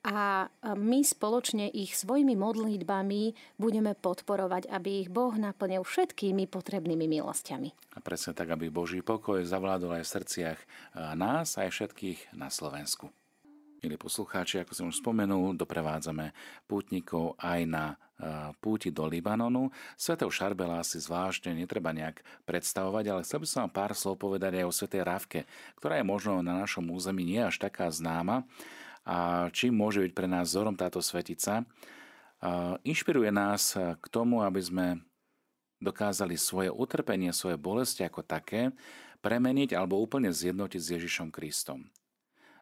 a 0.00 0.48
my 0.64 1.04
spoločne 1.04 1.68
ich 1.68 1.92
svojimi 1.92 2.32
modlitbami 2.32 3.36
budeme 3.60 3.92
podporovať, 3.92 4.72
aby 4.72 5.04
ich 5.04 5.12
Boh 5.12 5.36
naplnil 5.36 5.84
všetkými 5.84 6.48
potrebnými 6.48 7.04
milosťami. 7.04 7.94
A 7.94 7.98
presne 8.00 8.32
tak, 8.32 8.48
aby 8.48 8.72
Boží 8.72 9.04
pokoj 9.04 9.44
zavládol 9.44 10.00
aj 10.00 10.04
v 10.08 10.12
srdciach 10.16 10.58
nás, 11.14 11.60
aj 11.60 11.68
všetkých 11.68 12.32
na 12.32 12.48
Slovensku. 12.48 13.12
Milí 13.80 13.96
poslucháči, 13.96 14.60
ako 14.60 14.76
som 14.76 14.86
už 14.92 15.00
spomenul, 15.00 15.56
doprevádzame 15.56 16.36
pútnikov 16.68 17.32
aj 17.40 17.64
na 17.64 17.84
e, 17.88 18.52
púti 18.60 18.92
do 18.92 19.08
Libanonu. 19.08 19.72
Svetého 19.96 20.28
Šarbela 20.28 20.84
si 20.84 21.00
zvláštne 21.00 21.56
netreba 21.56 21.88
nejak 21.96 22.20
predstavovať, 22.44 23.04
ale 23.08 23.24
chcel 23.24 23.40
by 23.40 23.46
som 23.48 23.60
vám 23.64 23.72
pár 23.72 23.96
slov 23.96 24.20
povedať 24.20 24.60
aj 24.60 24.64
o 24.68 24.76
Svetej 24.76 25.00
Ravke, 25.00 25.40
ktorá 25.80 25.96
je 25.96 26.04
možno 26.04 26.44
na 26.44 26.60
našom 26.60 26.92
území 26.92 27.24
nie 27.24 27.40
až 27.40 27.56
taká 27.56 27.88
známa. 27.88 28.44
A 29.08 29.48
čím 29.56 29.72
môže 29.72 30.04
byť 30.04 30.12
pre 30.12 30.28
nás 30.28 30.52
vzorom 30.52 30.76
táto 30.76 31.00
svetica? 31.00 31.64
Inšpiruje 32.84 33.32
nás 33.32 33.72
k 33.72 34.06
tomu, 34.12 34.44
aby 34.44 34.60
sme 34.60 34.86
dokázali 35.80 36.36
svoje 36.36 36.68
utrpenie, 36.68 37.32
svoje 37.32 37.56
bolesti 37.56 38.04
ako 38.04 38.28
také 38.28 38.76
premeniť 39.24 39.72
alebo 39.72 39.96
úplne 39.96 40.28
zjednotiť 40.28 40.80
s 40.84 40.92
Ježišom 41.00 41.32
Kristom. 41.32 41.88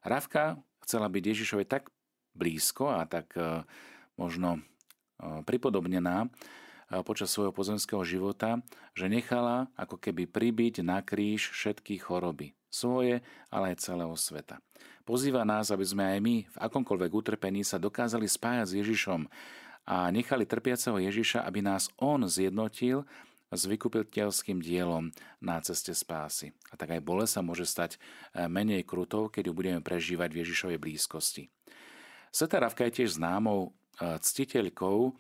Ravka 0.06 0.62
chcela 0.88 1.12
byť 1.12 1.20
Ježišovi 1.36 1.68
tak 1.68 1.92
blízko 2.32 2.88
a 2.88 3.04
tak 3.04 3.36
e, 3.36 3.68
možno 4.16 4.56
e, 4.56 4.60
pripodobnená 5.44 6.24
e, 6.24 6.28
počas 7.04 7.28
svojho 7.28 7.52
pozemského 7.52 8.00
života, 8.08 8.64
že 8.96 9.12
nechala 9.12 9.68
ako 9.76 10.00
keby 10.00 10.24
pribiť 10.24 10.80
na 10.80 11.04
kríž 11.04 11.52
všetky 11.52 12.00
choroby. 12.00 12.56
Svoje, 12.72 13.20
ale 13.52 13.72
aj 13.72 13.84
celého 13.84 14.12
sveta. 14.16 14.60
Pozýva 15.04 15.44
nás, 15.44 15.72
aby 15.72 15.84
sme 15.84 16.04
aj 16.04 16.18
my 16.20 16.36
v 16.44 16.56
akomkoľvek 16.56 17.12
utrpení 17.12 17.64
sa 17.64 17.80
dokázali 17.80 18.28
spájať 18.28 18.66
s 18.68 18.76
Ježišom 18.76 19.20
a 19.88 20.12
nechali 20.12 20.44
trpiaceho 20.44 21.00
Ježiša, 21.00 21.48
aby 21.48 21.64
nás 21.64 21.88
On 21.96 22.20
zjednotil 22.28 23.08
s 23.48 23.62
vykupiteľským 23.64 24.60
dielom 24.60 25.12
na 25.40 25.60
ceste 25.64 25.96
spásy. 25.96 26.52
A 26.68 26.76
tak 26.76 26.92
aj 26.92 27.04
bolesť 27.04 27.40
sa 27.40 27.42
môže 27.44 27.64
stať 27.64 27.96
e, 27.96 28.48
menej 28.48 28.84
krutou, 28.84 29.32
keď 29.32 29.50
ju 29.50 29.52
budeme 29.56 29.80
prežívať 29.80 30.28
v 30.32 30.40
Ježišovej 30.44 30.78
blízkosti. 30.78 31.48
Sveta 32.28 32.60
Ravka 32.60 32.84
je 32.88 33.02
tiež 33.02 33.16
známou 33.16 33.72
e, 34.00 34.20
ctiteľkou 34.20 34.98
e, 35.08 35.10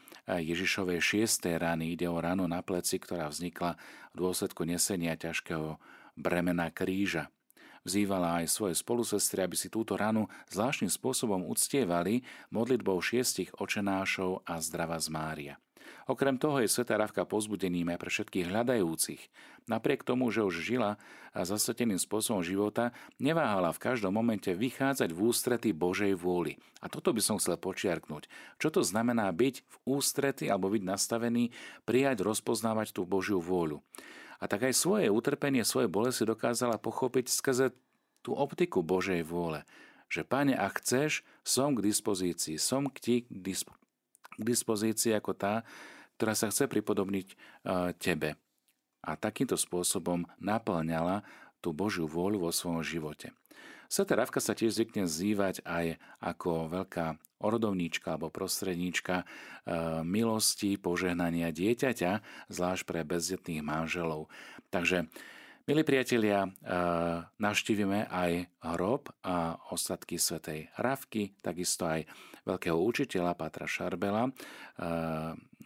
Ježišovej 0.44 1.00
šiestej 1.00 1.56
rany. 1.56 1.96
Ide 1.96 2.12
o 2.12 2.20
ranu 2.20 2.44
na 2.44 2.60
pleci, 2.60 3.00
ktorá 3.00 3.32
vznikla 3.32 3.80
v 4.12 4.14
dôsledku 4.20 4.68
nesenia 4.68 5.16
ťažkého 5.16 5.80
bremena 6.18 6.68
kríža. 6.68 7.32
Vzývala 7.88 8.44
aj 8.44 8.52
svoje 8.52 8.74
spolusestry, 8.76 9.40
aby 9.48 9.56
si 9.56 9.72
túto 9.72 9.96
ranu 9.96 10.28
zvláštnym 10.52 10.92
spôsobom 10.92 11.48
uctievali 11.48 12.20
modlitbou 12.52 13.00
šiestich 13.00 13.48
očenášov 13.56 14.44
a 14.44 14.60
zdrava 14.60 15.00
z 15.00 15.08
Mária. 15.08 15.54
Okrem 16.08 16.40
toho 16.40 16.64
je 16.64 16.72
Sveta 16.72 16.96
Ravka 16.96 17.28
pozbudením 17.28 17.92
aj 17.92 18.00
pre 18.00 18.08
všetkých 18.08 18.48
hľadajúcich. 18.48 19.22
Napriek 19.68 20.08
tomu, 20.08 20.32
že 20.32 20.40
už 20.40 20.64
žila 20.64 20.96
a 21.36 21.44
zasveteným 21.44 22.00
spôsobom 22.00 22.40
života, 22.40 22.96
neváhala 23.20 23.76
v 23.76 23.92
každom 23.92 24.16
momente 24.16 24.48
vychádzať 24.48 25.12
v 25.12 25.20
ústrety 25.28 25.70
Božej 25.76 26.16
vôli. 26.16 26.56
A 26.80 26.88
toto 26.88 27.12
by 27.12 27.20
som 27.20 27.36
chcel 27.36 27.60
počiarknúť. 27.60 28.24
Čo 28.56 28.72
to 28.72 28.80
znamená 28.80 29.28
byť 29.36 29.60
v 29.68 29.76
ústrety 29.84 30.48
alebo 30.48 30.72
byť 30.72 30.80
nastavený, 30.80 31.52
prijať, 31.84 32.24
rozpoznávať 32.24 32.96
tú 32.96 33.04
Božiu 33.04 33.44
vôľu. 33.44 33.84
A 34.40 34.48
tak 34.48 34.64
aj 34.64 34.80
svoje 34.80 35.12
utrpenie, 35.12 35.60
svoje 35.60 35.92
bolesti 35.92 36.24
dokázala 36.24 36.80
pochopiť 36.80 37.28
skrze 37.28 37.76
tú 38.24 38.32
optiku 38.32 38.80
Božej 38.80 39.28
vôle. 39.28 39.68
Že, 40.08 40.24
Pane, 40.24 40.56
ak 40.56 40.80
chceš, 40.80 41.20
som 41.44 41.76
k 41.76 41.84
dispozícii, 41.84 42.56
som 42.56 42.88
k 42.88 42.96
ti 42.96 43.16
k 44.38 44.42
dispozícii 44.46 45.12
ako 45.12 45.36
tá, 45.36 45.54
ktorá 46.18 46.34
sa 46.34 46.50
chce 46.50 46.66
pripodobniť 46.66 47.26
e, 47.30 47.36
tebe. 47.94 48.34
A 49.06 49.14
takýmto 49.14 49.54
spôsobom 49.54 50.26
naplňala 50.42 51.22
tú 51.62 51.70
Božiu 51.70 52.10
vôľu 52.10 52.42
vo 52.42 52.50
svojom 52.50 52.82
živote. 52.82 53.30
Sveta 53.88 54.18
Ravka 54.18 54.42
sa 54.42 54.52
tiež 54.52 54.76
zvykne 54.76 55.08
zývať 55.08 55.64
aj 55.64 55.96
ako 56.20 56.68
veľká 56.68 57.16
orodovníčka 57.40 58.18
alebo 58.18 58.28
prostredníčka 58.34 59.22
e, 59.22 59.24
milosti, 60.02 60.76
požehnania 60.76 61.54
dieťaťa, 61.54 62.12
zvlášť 62.50 62.82
pre 62.84 63.00
bezdetných 63.06 63.62
manželov. 63.62 64.26
Takže 64.74 65.06
Milí 65.68 65.84
priatelia, 65.84 66.48
e, 66.48 66.50
aj 68.08 68.32
hrob 68.72 69.12
a 69.20 69.52
ostatky 69.68 70.16
svätej 70.16 70.72
Ravky, 70.80 71.36
takisto 71.44 71.84
aj 71.84 72.08
veľkého 72.48 72.72
učiteľa 72.72 73.36
Patra 73.36 73.68
Šarbela, 73.68 74.32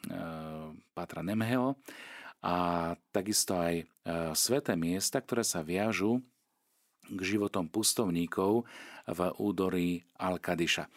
e, 0.07 0.17
Patra 0.93 1.23
Nemheho 1.23 1.79
a 2.43 2.57
takisto 3.15 3.55
aj 3.55 3.87
sveté 4.35 4.75
miesta, 4.75 5.23
ktoré 5.23 5.47
sa 5.47 5.63
viažú 5.63 6.19
k 7.07 7.21
životom 7.23 7.71
pustovníkov 7.71 8.67
v 9.07 9.21
údorí 9.39 10.03
Alkadiša. 10.19 10.91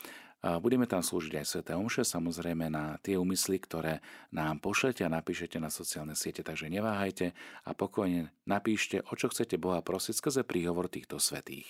Budeme 0.62 0.86
tam 0.86 1.02
slúžiť 1.02 1.42
aj 1.42 1.46
Svete 1.46 1.74
Omše, 1.74 2.06
samozrejme 2.06 2.70
na 2.70 3.02
tie 3.02 3.18
úmysly, 3.18 3.58
ktoré 3.58 4.06
nám 4.30 4.62
pošlete 4.62 5.02
a 5.02 5.10
napíšete 5.10 5.58
na 5.58 5.74
sociálne 5.74 6.14
siete, 6.14 6.46
takže 6.46 6.70
neváhajte 6.70 7.34
a 7.66 7.72
pokojne 7.74 8.30
napíšte, 8.46 9.02
o 9.10 9.14
čo 9.18 9.34
chcete 9.34 9.58
Boha 9.58 9.82
prosiť 9.82 10.14
skrze 10.14 10.42
príhovor 10.46 10.86
týchto 10.86 11.18
svetých. 11.18 11.66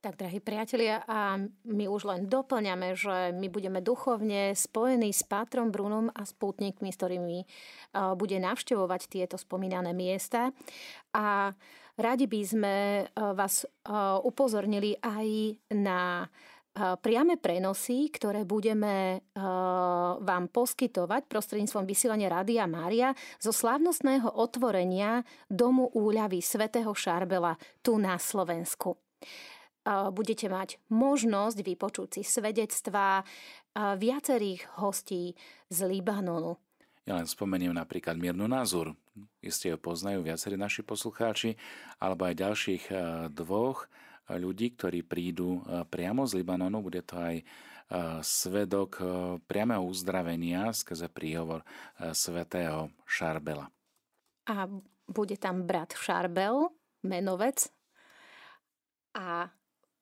Tak, 0.00 0.16
drahí 0.16 0.40
priatelia, 0.40 1.04
a 1.04 1.36
my 1.68 1.84
už 1.84 2.08
len 2.08 2.24
doplňame, 2.24 2.96
že 2.96 3.36
my 3.36 3.52
budeme 3.52 3.84
duchovne 3.84 4.56
spojení 4.56 5.12
s 5.12 5.20
Pátrom 5.28 5.68
Brunom 5.68 6.08
a 6.16 6.24
spútnikmi, 6.24 6.88
s 6.88 6.96
ktorými 6.96 7.44
bude 8.16 8.40
navštevovať 8.40 9.12
tieto 9.12 9.36
spomínané 9.36 9.92
miesta. 9.92 10.56
A 11.12 11.52
radi 12.00 12.24
by 12.24 12.40
sme 12.40 12.76
vás 13.12 13.68
upozornili 14.24 14.96
aj 15.04 15.60
na 15.76 16.24
priame 17.04 17.36
prenosy, 17.36 18.08
ktoré 18.08 18.48
budeme 18.48 19.20
vám 20.16 20.48
poskytovať 20.48 21.28
prostredníctvom 21.28 21.84
vysielania 21.84 22.32
Rádia 22.32 22.64
Mária 22.64 23.12
zo 23.36 23.52
slávnostného 23.52 24.32
otvorenia 24.32 25.28
Domu 25.44 25.92
úľavy 25.92 26.40
svätého 26.40 26.96
Šarbela 26.96 27.60
tu 27.84 28.00
na 28.00 28.16
Slovensku 28.16 28.96
budete 29.86 30.46
mať 30.52 30.76
možnosť 30.92 31.58
vypočuť 31.64 32.08
si 32.18 32.22
svedectvá 32.26 33.24
viacerých 33.74 34.80
hostí 34.82 35.32
z 35.72 35.78
Libanonu. 35.88 36.60
Ja 37.08 37.16
len 37.16 37.24
spomeniem 37.24 37.72
napríklad 37.72 38.20
Miernu 38.20 38.44
Názor. 38.44 38.92
Isté 39.40 39.72
ho 39.72 39.80
poznajú 39.80 40.20
viacerí 40.20 40.54
naši 40.54 40.84
poslucháči, 40.84 41.56
alebo 41.98 42.28
aj 42.28 42.38
ďalších 42.38 42.84
dvoch 43.34 43.88
ľudí, 44.30 44.76
ktorí 44.78 45.02
prídu 45.02 45.64
priamo 45.90 46.28
z 46.28 46.44
Libanonu. 46.44 46.84
Bude 46.84 47.02
to 47.02 47.18
aj 47.18 47.42
svedok 48.22 49.02
priameho 49.50 49.82
uzdravenia 49.82 50.70
skrze 50.70 51.10
príhovor 51.10 51.66
svätého 52.14 52.94
Šarbela. 53.02 53.66
A 54.46 54.70
bude 55.10 55.34
tam 55.34 55.66
brat 55.66 55.98
Šarbel, 55.98 56.70
menovec, 57.02 57.66
a 59.10 59.50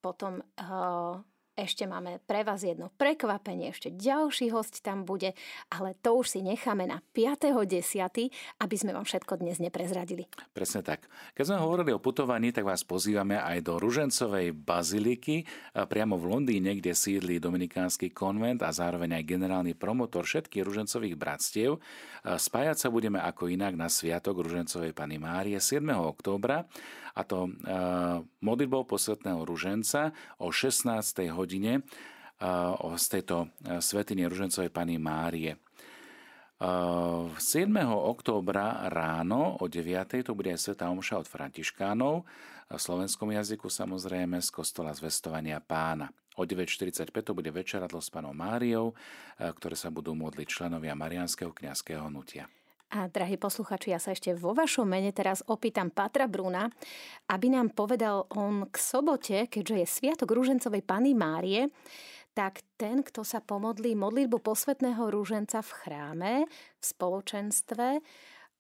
potom 0.01 0.41
uh, 0.41 1.19
ešte 1.59 1.91
máme 1.91 2.23
pre 2.23 2.47
vás 2.47 2.63
jedno 2.63 2.95
prekvapenie, 2.95 3.75
ešte 3.75 3.91
ďalší 3.91 4.55
host 4.55 4.79
tam 4.79 5.03
bude, 5.03 5.35
ale 5.75 5.99
to 5.99 6.15
už 6.23 6.39
si 6.39 6.41
necháme 6.47 6.87
na 6.87 7.03
5.10., 7.11 8.31
aby 8.63 8.77
sme 8.79 8.95
vám 8.95 9.03
všetko 9.03 9.43
dnes 9.43 9.59
neprezradili. 9.59 10.31
Presne 10.55 10.87
tak. 10.87 11.11
Keď 11.35 11.51
sme 11.51 11.59
hovorili 11.59 11.91
o 11.91 11.99
putovaní, 11.99 12.55
tak 12.55 12.63
vás 12.63 12.87
pozývame 12.87 13.43
aj 13.43 13.59
do 13.67 13.75
Ružencovej 13.83 14.55
baziliky, 14.55 15.43
priamo 15.75 16.15
v 16.15 16.31
Londýne, 16.31 16.79
kde 16.79 16.95
sídli 16.95 17.43
Dominikánsky 17.43 18.15
konvent 18.15 18.63
a 18.63 18.71
zároveň 18.71 19.19
aj 19.19 19.27
generálny 19.27 19.75
promotor 19.75 20.31
všetkých 20.31 20.63
ružencových 20.63 21.19
bratstiev. 21.19 21.83
Spájať 22.23 22.87
sa 22.87 22.89
budeme 22.95 23.19
ako 23.19 23.51
inak 23.51 23.75
na 23.75 23.91
Sviatok 23.91 24.47
Ružencovej 24.47 24.95
Pany 24.95 25.19
Márie 25.19 25.59
7. 25.59 25.83
októbra 25.91 26.71
a 27.19 27.27
to 27.27 27.51
modlitbou 28.39 28.87
posvetného 28.87 29.43
ruženca 29.43 30.15
o 30.39 30.55
16. 30.55 31.27
hodine 31.35 31.83
z 32.79 33.07
tejto 33.11 33.51
svetiny 33.83 34.31
Ružencovej 34.31 34.71
Pany 34.71 35.03
Márie. 35.03 35.59
7. 36.59 37.35
októbra 37.91 38.87
ráno 38.87 39.59
o 39.59 39.67
9. 39.67 40.23
to 40.23 40.39
bude 40.39 40.55
aj 40.55 40.63
Sveta 40.63 40.87
Omša 40.95 41.23
od 41.23 41.27
Františkánov, 41.27 42.23
v 42.69 42.77
slovenskom 42.77 43.33
jazyku 43.33 43.67
samozrejme 43.73 44.39
z 44.45 44.51
kostola 44.53 44.93
Zvestovania 44.95 45.59
pána. 45.59 46.13
O 46.39 46.47
9.45 46.47 47.11
to 47.11 47.33
bude 47.35 47.51
večeradlo 47.51 47.99
s 47.99 48.13
panou 48.13 48.31
Máriou, 48.37 48.95
ktoré 49.41 49.75
sa 49.75 49.91
budú 49.91 50.15
modliť 50.15 50.47
členovia 50.47 50.95
Marianského 50.95 51.51
kňazského 51.51 52.07
hnutia. 52.07 52.47
A 52.89 53.05
drahí 53.05 53.37
posluchači, 53.37 53.93
ja 53.93 54.01
sa 54.01 54.17
ešte 54.17 54.33
vo 54.33 54.57
vašom 54.57 54.89
mene 54.89 55.13
teraz 55.13 55.45
opýtam 55.45 55.93
Patra 55.93 56.25
Bruna, 56.25 56.73
aby 57.29 57.53
nám 57.53 57.77
povedal 57.77 58.25
on 58.33 58.65
k 58.65 58.77
sobote, 58.81 59.45
keďže 59.45 59.77
je 59.77 59.87
Sviatok 59.87 60.33
Rúžencovej 60.33 60.81
Pany 60.89 61.13
Márie, 61.13 61.69
tak 62.33 62.65
ten, 62.81 63.05
kto 63.05 63.29
sa 63.29 63.45
pomodlí 63.45 63.93
modlitbu 63.93 64.41
posvetného 64.41 65.05
rúženca 65.13 65.61
v 65.61 65.71
chráme, 65.85 66.33
v 66.49 66.85
spoločenstve, 66.85 68.01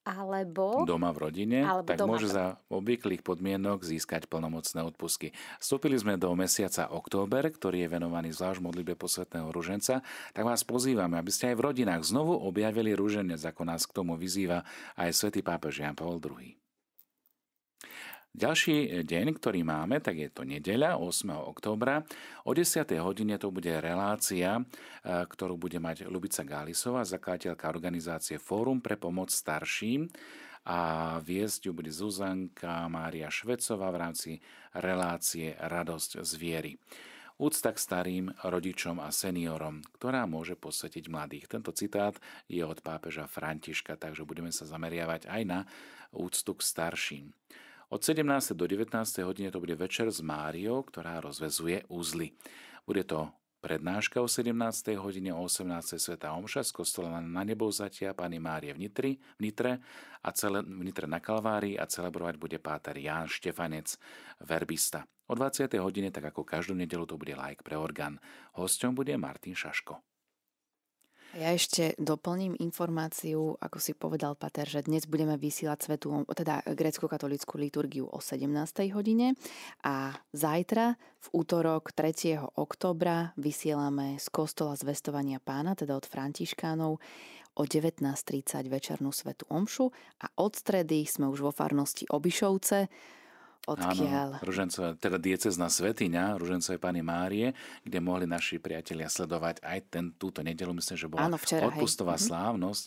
alebo... 0.08 0.88
Doma 0.88 1.12
v 1.12 1.28
rodine, 1.28 1.60
alebo 1.64 1.84
tak 1.84 2.00
doma 2.00 2.16
môže 2.16 2.32
za 2.32 2.56
obvyklých 2.72 3.20
podmienok 3.20 3.84
získať 3.84 4.24
plnomocné 4.24 4.80
odpusky. 4.84 5.36
Vstúpili 5.60 6.00
sme 6.00 6.16
do 6.16 6.32
mesiaca 6.32 6.88
október, 6.88 7.44
ktorý 7.52 7.84
je 7.84 7.92
venovaný 7.92 8.32
zvlášť 8.32 8.64
modlitbe 8.64 8.96
posvetného 8.96 9.52
ruženca, 9.52 10.00
tak 10.32 10.44
vás 10.44 10.64
pozývame, 10.64 11.20
aby 11.20 11.28
ste 11.28 11.52
aj 11.52 11.56
v 11.60 11.64
rodinách 11.68 12.02
znovu 12.08 12.32
objavili 12.36 12.96
ruženec, 12.96 13.40
ako 13.44 13.62
nás 13.68 13.84
k 13.84 13.92
tomu 13.92 14.16
vyzýva 14.16 14.64
aj 14.96 15.12
svätý 15.12 15.44
pápež 15.44 15.84
Jan 15.84 15.92
Pavel 15.92 16.22
II. 16.24 16.67
Ďalší 18.38 19.02
deň, 19.02 19.34
ktorý 19.34 19.66
máme, 19.66 19.98
tak 19.98 20.22
je 20.22 20.30
to 20.30 20.46
nedeľa 20.46 21.02
8. 21.02 21.26
októbra. 21.50 22.06
O 22.46 22.54
10. 22.54 22.86
hodine 23.02 23.34
to 23.34 23.50
bude 23.50 23.66
relácia, 23.82 24.62
e, 24.62 24.62
ktorú 25.02 25.58
bude 25.58 25.82
mať 25.82 26.06
Lubica 26.06 26.46
Gálisová, 26.46 27.02
zakladateľka 27.02 27.66
organizácie 27.66 28.38
Fórum 28.38 28.78
pre 28.78 28.94
pomoc 28.94 29.34
starším 29.34 30.06
a 30.70 30.78
viesť 31.18 31.66
ju 31.66 31.72
bude 31.74 31.90
Zuzanka 31.90 32.86
Mária 32.86 33.26
Švecová 33.26 33.90
v 33.90 34.00
rámci 34.06 34.30
relácie 34.70 35.58
Radosť 35.58 36.22
z 36.22 36.32
viery. 36.38 36.72
Úcta 37.42 37.74
k 37.74 37.82
starým 37.82 38.30
rodičom 38.46 39.02
a 39.02 39.10
seniorom, 39.10 39.82
ktorá 39.98 40.30
môže 40.30 40.54
posvetiť 40.54 41.10
mladých. 41.10 41.50
Tento 41.50 41.74
citát 41.74 42.14
je 42.46 42.62
od 42.62 42.78
pápeža 42.86 43.26
Františka, 43.26 43.98
takže 43.98 44.22
budeme 44.22 44.54
sa 44.54 44.62
zameriavať 44.62 45.26
aj 45.26 45.42
na 45.42 45.66
úctu 46.14 46.54
k 46.54 46.62
starším. 46.62 47.26
Od 47.88 48.04
17. 48.04 48.52
do 48.52 48.68
19. 48.68 48.92
hodine 49.24 49.48
to 49.48 49.64
bude 49.64 49.72
večer 49.72 50.12
s 50.12 50.20
Máriou, 50.20 50.84
ktorá 50.84 51.24
rozvezuje 51.24 51.88
úzly. 51.88 52.36
Bude 52.84 53.00
to 53.00 53.32
prednáška 53.64 54.20
o 54.20 54.28
17. 54.28 54.92
hodine 55.00 55.32
o 55.32 55.40
18. 55.48 55.96
sveta 55.96 56.36
Omša 56.36 56.68
z 56.68 56.72
kostola 56.76 57.16
na 57.24 57.40
nebovzatia 57.48 58.12
Pani 58.12 58.36
Márie 58.44 58.76
v, 58.76 58.84
Nitri, 58.84 59.16
Nitre 59.40 59.80
a 60.20 60.28
cele, 60.36 60.60
v 60.60 60.84
na 61.08 61.16
Kalvárii 61.16 61.80
a 61.80 61.88
celebrovať 61.88 62.36
bude 62.36 62.60
páter 62.60 63.00
Ján 63.00 63.24
Štefanec, 63.24 63.96
verbista. 64.44 65.08
O 65.24 65.32
20. 65.32 65.72
hodine, 65.80 66.12
tak 66.12 66.28
ako 66.28 66.44
každú 66.44 66.76
nedelu, 66.76 67.08
to 67.08 67.16
bude 67.16 67.32
like 67.40 67.64
pre 67.64 67.80
orgán. 67.80 68.20
Hosťom 68.52 68.92
bude 68.92 69.16
Martin 69.16 69.56
Šaško. 69.56 70.07
Ja 71.38 71.54
ešte 71.54 71.94
doplním 72.02 72.58
informáciu, 72.58 73.54
ako 73.62 73.78
si 73.78 73.94
povedal 73.94 74.34
Pater, 74.34 74.66
že 74.66 74.82
dnes 74.82 75.06
budeme 75.06 75.38
vysielať 75.38 75.78
svetu, 75.78 76.26
teda 76.26 76.66
grecko-katolickú 76.66 77.62
liturgiu 77.62 78.10
o 78.10 78.18
17. 78.18 78.50
hodine 78.90 79.38
a 79.86 80.18
zajtra 80.34 80.98
v 80.98 81.28
útorok 81.30 81.94
3. 81.94 82.42
oktobra 82.58 83.38
vysielame 83.38 84.18
z 84.18 84.26
kostola 84.34 84.74
zvestovania 84.74 85.38
pána, 85.38 85.78
teda 85.78 85.94
od 85.94 86.10
Františkánov, 86.10 86.98
o 87.54 87.62
19.30 87.62 88.66
večernú 88.66 89.14
svetu 89.14 89.46
omšu 89.46 89.94
a 90.18 90.26
od 90.42 90.58
stredy 90.58 91.06
sme 91.06 91.30
už 91.30 91.46
vo 91.46 91.52
farnosti 91.54 92.10
Obišovce 92.10 92.90
Odkiaľ? 93.68 94.40
Áno, 94.40 94.40
Ružencové, 94.40 94.96
teda 94.96 95.20
diecezná 95.20 95.68
svetiňa 95.68 96.40
Ružencovej 96.40 96.80
Pany 96.80 97.04
Márie, 97.04 97.52
kde 97.84 97.98
mohli 98.00 98.24
naši 98.24 98.56
priatelia 98.56 99.12
sledovať 99.12 99.60
aj 99.60 99.78
ten, 99.92 100.04
túto 100.16 100.40
nedelu, 100.40 100.72
myslím, 100.72 100.96
že 100.96 101.04
bola 101.04 101.28
Áno, 101.28 101.36
včera, 101.36 101.68
odpustová 101.68 102.16
hej. 102.16 102.24
Mhm. 102.24 102.28
slávnosť. 102.32 102.84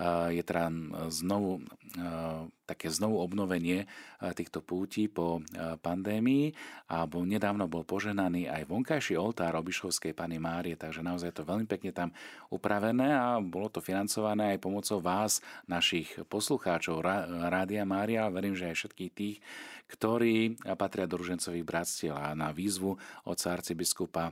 Uh, 0.00 0.30
je 0.32 0.42
teda 0.46 0.70
znovu 1.10 1.60
uh, 1.60 2.46
také 2.70 2.86
znovu 2.86 3.18
obnovenie 3.18 3.90
týchto 4.38 4.62
pútí 4.62 5.10
po 5.10 5.42
pandémii 5.82 6.54
a 6.94 7.02
bol, 7.10 7.26
nedávno 7.26 7.66
bol 7.66 7.82
poženaný 7.82 8.46
aj 8.46 8.70
vonkajší 8.70 9.18
oltár 9.18 9.58
Obišovskej 9.58 10.14
Pany 10.14 10.38
Márie, 10.38 10.78
takže 10.78 11.02
naozaj 11.02 11.34
to 11.34 11.42
veľmi 11.42 11.66
pekne 11.66 11.90
tam 11.90 12.14
upravené 12.54 13.10
a 13.10 13.42
bolo 13.42 13.66
to 13.66 13.82
financované 13.82 14.54
aj 14.54 14.62
pomocou 14.62 15.02
vás, 15.02 15.42
našich 15.66 16.14
poslucháčov 16.30 17.02
Rádia 17.50 17.82
Mária, 17.82 18.30
verím, 18.30 18.54
že 18.54 18.70
aj 18.70 18.76
všetkých 18.78 19.12
tých, 19.12 19.38
ktorí 19.90 20.54
patria 20.78 21.10
do 21.10 21.18
ružencových 21.18 21.66
bratstiev 21.66 22.14
a 22.14 22.30
na 22.38 22.54
výzvu 22.54 22.94
oca 23.26 23.48
arcibiskupa 23.50 24.30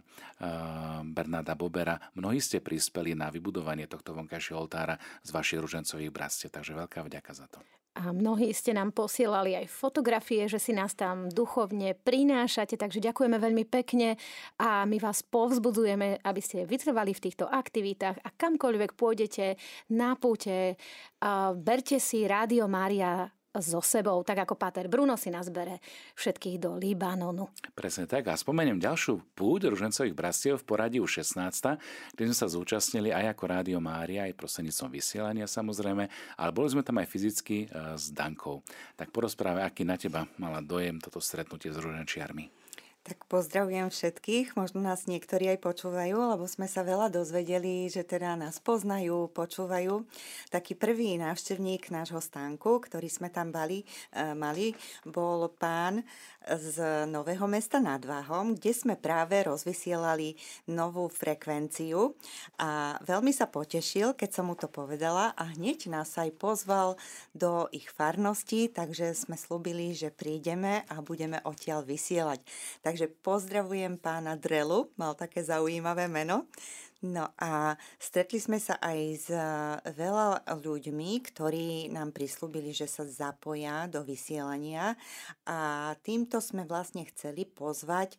Bernarda 1.03 1.59
Bobera. 1.59 1.99
Mnohí 2.15 2.39
ste 2.39 2.63
prispeli 2.63 3.19
na 3.19 3.27
vybudovanie 3.27 3.91
tohto 3.91 4.15
vonkajšieho 4.15 4.55
oltára 4.55 4.95
z 5.27 5.35
vašich 5.35 5.59
ružencových 5.59 6.15
bratstiev, 6.15 6.55
takže 6.55 6.79
veľká 6.79 7.03
vďaka 7.03 7.33
za 7.35 7.51
to. 7.51 7.59
A 7.99 8.15
mnohí 8.15 8.55
ste 8.55 8.71
nám 8.71 8.95
posielali 8.95 9.59
aj 9.59 9.67
fotografie, 9.67 10.47
že 10.47 10.63
si 10.63 10.71
nás 10.71 10.95
tam 10.95 11.27
duchovne 11.27 11.99
prinášate, 11.99 12.79
takže 12.79 13.03
ďakujeme 13.03 13.35
veľmi 13.43 13.67
pekne 13.67 14.15
a 14.63 14.87
my 14.87 15.03
vás 15.03 15.27
povzbudzujeme, 15.27 16.23
aby 16.23 16.39
ste 16.39 16.63
vytrvali 16.63 17.11
v 17.11 17.25
týchto 17.27 17.51
aktivitách 17.51 18.23
a 18.23 18.29
kamkoľvek 18.31 18.95
pôjdete 18.95 19.59
na 19.91 20.15
púte, 20.15 20.79
berte 21.59 21.99
si 21.99 22.23
Rádio 22.23 22.71
Mária 22.71 23.27
so 23.61 23.83
sebou, 23.83 24.23
tak 24.23 24.47
ako 24.47 24.55
Páter 24.55 24.87
Bruno 24.87 25.19
si 25.19 25.29
nás 25.29 25.51
bere 25.51 25.83
všetkých 26.15 26.57
do 26.59 26.77
Libanonu. 26.79 27.51
Presne 27.75 28.07
tak. 28.07 28.31
A 28.31 28.39
spomeniem 28.39 28.79
ďalšiu 28.79 29.21
púť 29.35 29.71
ružencových 29.71 30.15
brastiev 30.15 30.55
v 30.63 30.67
poradí 30.67 30.99
už 30.99 31.23
16, 31.23 31.79
kde 32.15 32.25
sme 32.31 32.37
sa 32.37 32.47
zúčastnili 32.51 33.11
aj 33.11 33.37
ako 33.37 33.45
Rádio 33.49 33.79
Mária, 33.79 34.27
aj 34.27 34.39
prostredníctvom 34.39 34.91
vysielania 34.91 35.47
samozrejme, 35.49 36.05
ale 36.39 36.51
boli 36.51 36.69
sme 36.71 36.87
tam 36.87 37.01
aj 37.01 37.11
fyzicky 37.11 37.67
e, 37.67 37.97
s 37.97 38.11
Dankou. 38.15 38.63
Tak 38.95 39.11
porozprávaj, 39.11 39.65
aký 39.67 39.83
na 39.83 39.99
teba 39.99 40.27
mala 40.39 40.63
dojem 40.63 41.01
toto 41.03 41.19
stretnutie 41.19 41.75
s 41.75 41.79
ruženčiarmi. 41.79 42.68
Tak 43.07 43.25
pozdravujem 43.31 43.89
všetkých, 43.89 44.59
možno 44.59 44.85
nás 44.85 45.09
niektorí 45.09 45.49
aj 45.57 45.65
počúvajú, 45.65 46.19
lebo 46.35 46.45
sme 46.45 46.69
sa 46.69 46.85
veľa 46.85 47.09
dozvedeli, 47.09 47.89
že 47.89 48.05
teda 48.05 48.37
nás 48.37 48.61
poznajú, 48.61 49.33
počúvajú. 49.33 50.05
Taký 50.53 50.77
prvý 50.77 51.17
návštevník 51.17 51.89
nášho 51.89 52.21
stánku, 52.21 52.85
ktorý 52.85 53.09
sme 53.09 53.33
tam 53.33 53.49
bali, 53.55 53.87
e, 54.13 54.35
mali, 54.37 54.77
bol 55.09 55.49
pán 55.57 56.05
z 56.57 57.05
Nového 57.05 57.45
mesta 57.45 57.77
nad 57.77 58.01
Váhom, 58.01 58.57
kde 58.57 58.73
sme 58.73 58.97
práve 58.97 59.45
rozvysielali 59.45 60.33
novú 60.73 61.13
frekvenciu 61.13 62.17
a 62.57 62.97
veľmi 63.05 63.29
sa 63.37 63.45
potešil, 63.45 64.17
keď 64.17 64.31
som 64.33 64.49
mu 64.49 64.57
to 64.57 64.65
povedala 64.65 65.37
a 65.37 65.45
hneď 65.53 65.93
nás 65.93 66.17
aj 66.17 66.33
pozval 66.41 66.97
do 67.37 67.69
ich 67.77 67.93
farnosti, 67.93 68.73
takže 68.73 69.13
sme 69.13 69.37
slúbili, 69.37 69.93
že 69.93 70.09
prídeme 70.09 70.89
a 70.89 71.05
budeme 71.05 71.45
odtiaľ 71.45 71.85
vysielať. 71.85 72.41
Takže 72.81 73.13
pozdravujem 73.21 74.01
pána 74.01 74.41
Drelu, 74.41 74.89
mal 74.97 75.13
také 75.13 75.45
zaujímavé 75.45 76.09
meno. 76.09 76.49
No 76.99 77.31
a 77.39 77.79
stretli 77.95 78.43
sme 78.43 78.59
sa 78.59 78.75
aj 78.83 78.99
s 79.15 79.31
e, 79.31 79.39
veľa 79.87 80.43
ľuďmi, 80.51 81.23
ktorí 81.31 81.95
nám 81.95 82.11
prislúbili, 82.11 82.75
že 82.75 82.91
sa 82.91 83.07
zapoja 83.07 83.87
do 83.87 84.03
vysielania 84.03 84.99
a 85.47 85.95
týmto 86.03 86.43
sme 86.43 86.67
vlastne 86.67 87.07
chceli 87.07 87.47
pozvať 87.47 88.19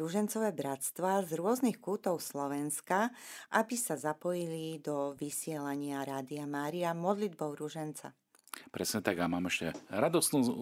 Rúžencové 0.00 0.56
bratstva 0.56 1.28
z 1.28 1.36
rôznych 1.36 1.76
kútov 1.76 2.24
Slovenska, 2.24 3.12
aby 3.52 3.76
sa 3.76 4.00
zapojili 4.00 4.80
do 4.80 5.12
vysielania 5.20 6.00
Rádia 6.00 6.48
Mária 6.48 6.96
modlitbou 6.96 7.52
Rúženca. 7.52 8.16
Presne 8.70 9.02
tak 9.02 9.18
a 9.18 9.30
mám 9.30 9.46
ešte 9.46 9.74
radostnú 9.90 10.40
e, 10.42 10.52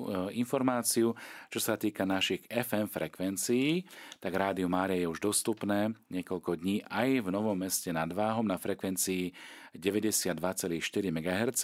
informáciu, 0.40 1.16
čo 1.48 1.60
sa 1.60 1.76
týka 1.76 2.04
našich 2.04 2.44
FM 2.48 2.88
frekvencií. 2.88 3.84
Tak 4.20 4.32
Rádio 4.32 4.68
Mária 4.68 5.04
je 5.04 5.08
už 5.08 5.20
dostupné 5.20 5.92
niekoľko 6.12 6.60
dní 6.60 6.84
aj 6.88 7.24
v 7.24 7.28
Novom 7.28 7.56
meste 7.56 7.88
nad 7.92 8.08
Váhom 8.12 8.44
na 8.44 8.56
frekvencii 8.60 9.32
92,4 9.76 10.40
MHz. 11.12 11.62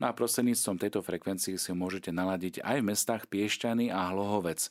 No 0.00 0.04
a 0.08 0.12
prostredníctvom 0.12 0.76
tejto 0.76 1.00
frekvencii 1.00 1.56
si 1.56 1.70
môžete 1.72 2.12
naladiť 2.12 2.60
aj 2.60 2.76
v 2.80 2.88
mestách 2.88 3.22
Piešťany 3.28 3.88
a 3.88 4.12
Hlohovec. 4.12 4.68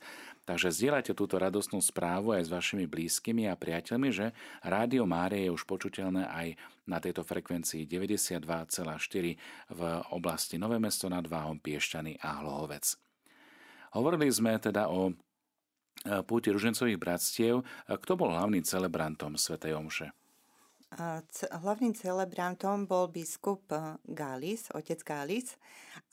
Takže 0.47 0.71
zdieľajte 0.71 1.11
túto 1.11 1.35
radostnú 1.35 1.83
správu 1.83 2.31
aj 2.31 2.47
s 2.47 2.53
vašimi 2.53 2.87
blízkymi 2.87 3.51
a 3.51 3.59
priateľmi, 3.59 4.09
že 4.15 4.31
Rádio 4.63 5.03
Mária 5.03 5.49
je 5.49 5.51
už 5.51 5.67
počuteľné 5.67 6.23
aj 6.23 6.47
na 6.87 7.03
tejto 7.03 7.21
frekvencii 7.27 7.83
92,4 7.85 9.75
v 9.75 9.81
oblasti 10.15 10.55
Nové 10.55 10.79
mesto 10.79 11.11
nad 11.11 11.27
Váhom, 11.27 11.59
Piešťany 11.59 12.23
a 12.23 12.41
Hlohovec. 12.41 12.95
Hovorili 13.95 14.27
sme 14.31 14.55
teda 14.59 14.87
o 14.91 15.11
e, 15.11 15.13
púti 16.23 16.51
ružencových 16.51 16.99
bratstiev. 16.99 17.63
Kto 17.87 18.13
bol 18.19 18.31
hlavným 18.35 18.63
celebrantom 18.63 19.39
Sv. 19.39 19.59
Omše? 19.63 20.11
Hlavným 21.51 21.91
celebrantom 21.91 22.87
bol 22.87 23.11
biskup 23.11 23.67
e, 23.75 23.99
Galis, 24.07 24.71
otec 24.71 25.03
Galis. 25.03 25.59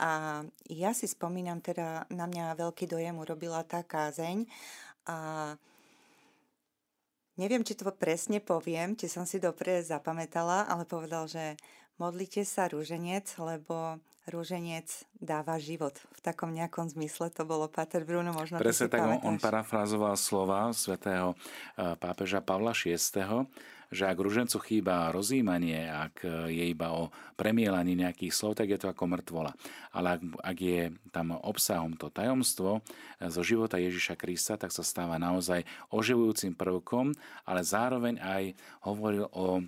A 0.03 0.43
ja 0.67 0.91
si 0.91 1.07
spomínam, 1.07 1.63
teda 1.63 2.11
na 2.11 2.27
mňa 2.27 2.59
veľký 2.59 2.91
dojem 2.91 3.15
urobila 3.15 3.63
tá 3.63 3.87
kázeň. 3.87 4.47
A 5.07 5.17
neviem, 7.41 7.67
či 7.67 7.75
to 7.75 7.91
presne 7.95 8.39
poviem, 8.39 8.95
či 8.95 9.11
som 9.11 9.27
si 9.27 9.43
dobre 9.43 9.83
zapamätala, 9.83 10.67
ale 10.71 10.87
povedal, 10.87 11.27
že 11.27 11.59
modlite 11.99 12.43
sa 12.43 12.67
rúženec, 12.67 13.27
lebo 13.39 14.03
rúženec 14.25 14.89
dáva 15.21 15.61
život. 15.61 16.01
V 16.17 16.21
takom 16.25 16.57
nejakom 16.57 16.89
zmysle 16.89 17.29
to 17.29 17.45
bolo 17.45 17.69
Pater 17.69 18.09
Bruno, 18.09 18.33
možno 18.33 18.57
Presne 18.57 18.89
tak, 18.89 19.05
on, 19.05 19.21
on 19.21 19.37
parafrazoval 19.37 20.17
slova 20.17 20.73
svätého 20.73 21.37
e, 21.77 21.93
pápeža 22.01 22.41
Pavla 22.41 22.73
VI 22.73 22.97
že 23.95 24.11
ak 24.11 24.19
ružencu 24.19 24.59
chýba 24.59 25.15
rozímanie, 25.15 25.87
ak 25.87 26.27
je 26.51 26.65
iba 26.67 26.91
o 26.91 27.15
premielaní 27.39 27.95
nejakých 27.95 28.35
slov, 28.35 28.59
tak 28.59 28.75
je 28.75 28.79
to 28.83 28.91
ako 28.91 29.07
mŕtvola. 29.07 29.55
Ale 29.95 30.19
ak, 30.19 30.23
ak 30.43 30.57
je 30.59 30.83
tam 31.15 31.39
obsahom 31.39 31.95
to 31.95 32.11
tajomstvo 32.11 32.83
zo 33.23 33.43
života 33.47 33.79
Ježiša 33.79 34.19
Krista, 34.19 34.59
tak 34.59 34.75
sa 34.75 34.83
stáva 34.83 35.15
naozaj 35.23 35.63
oživujúcim 35.95 36.59
prvkom, 36.59 37.15
ale 37.47 37.63
zároveň 37.63 38.19
aj 38.19 38.43
hovoril 38.83 39.31
o 39.31 39.63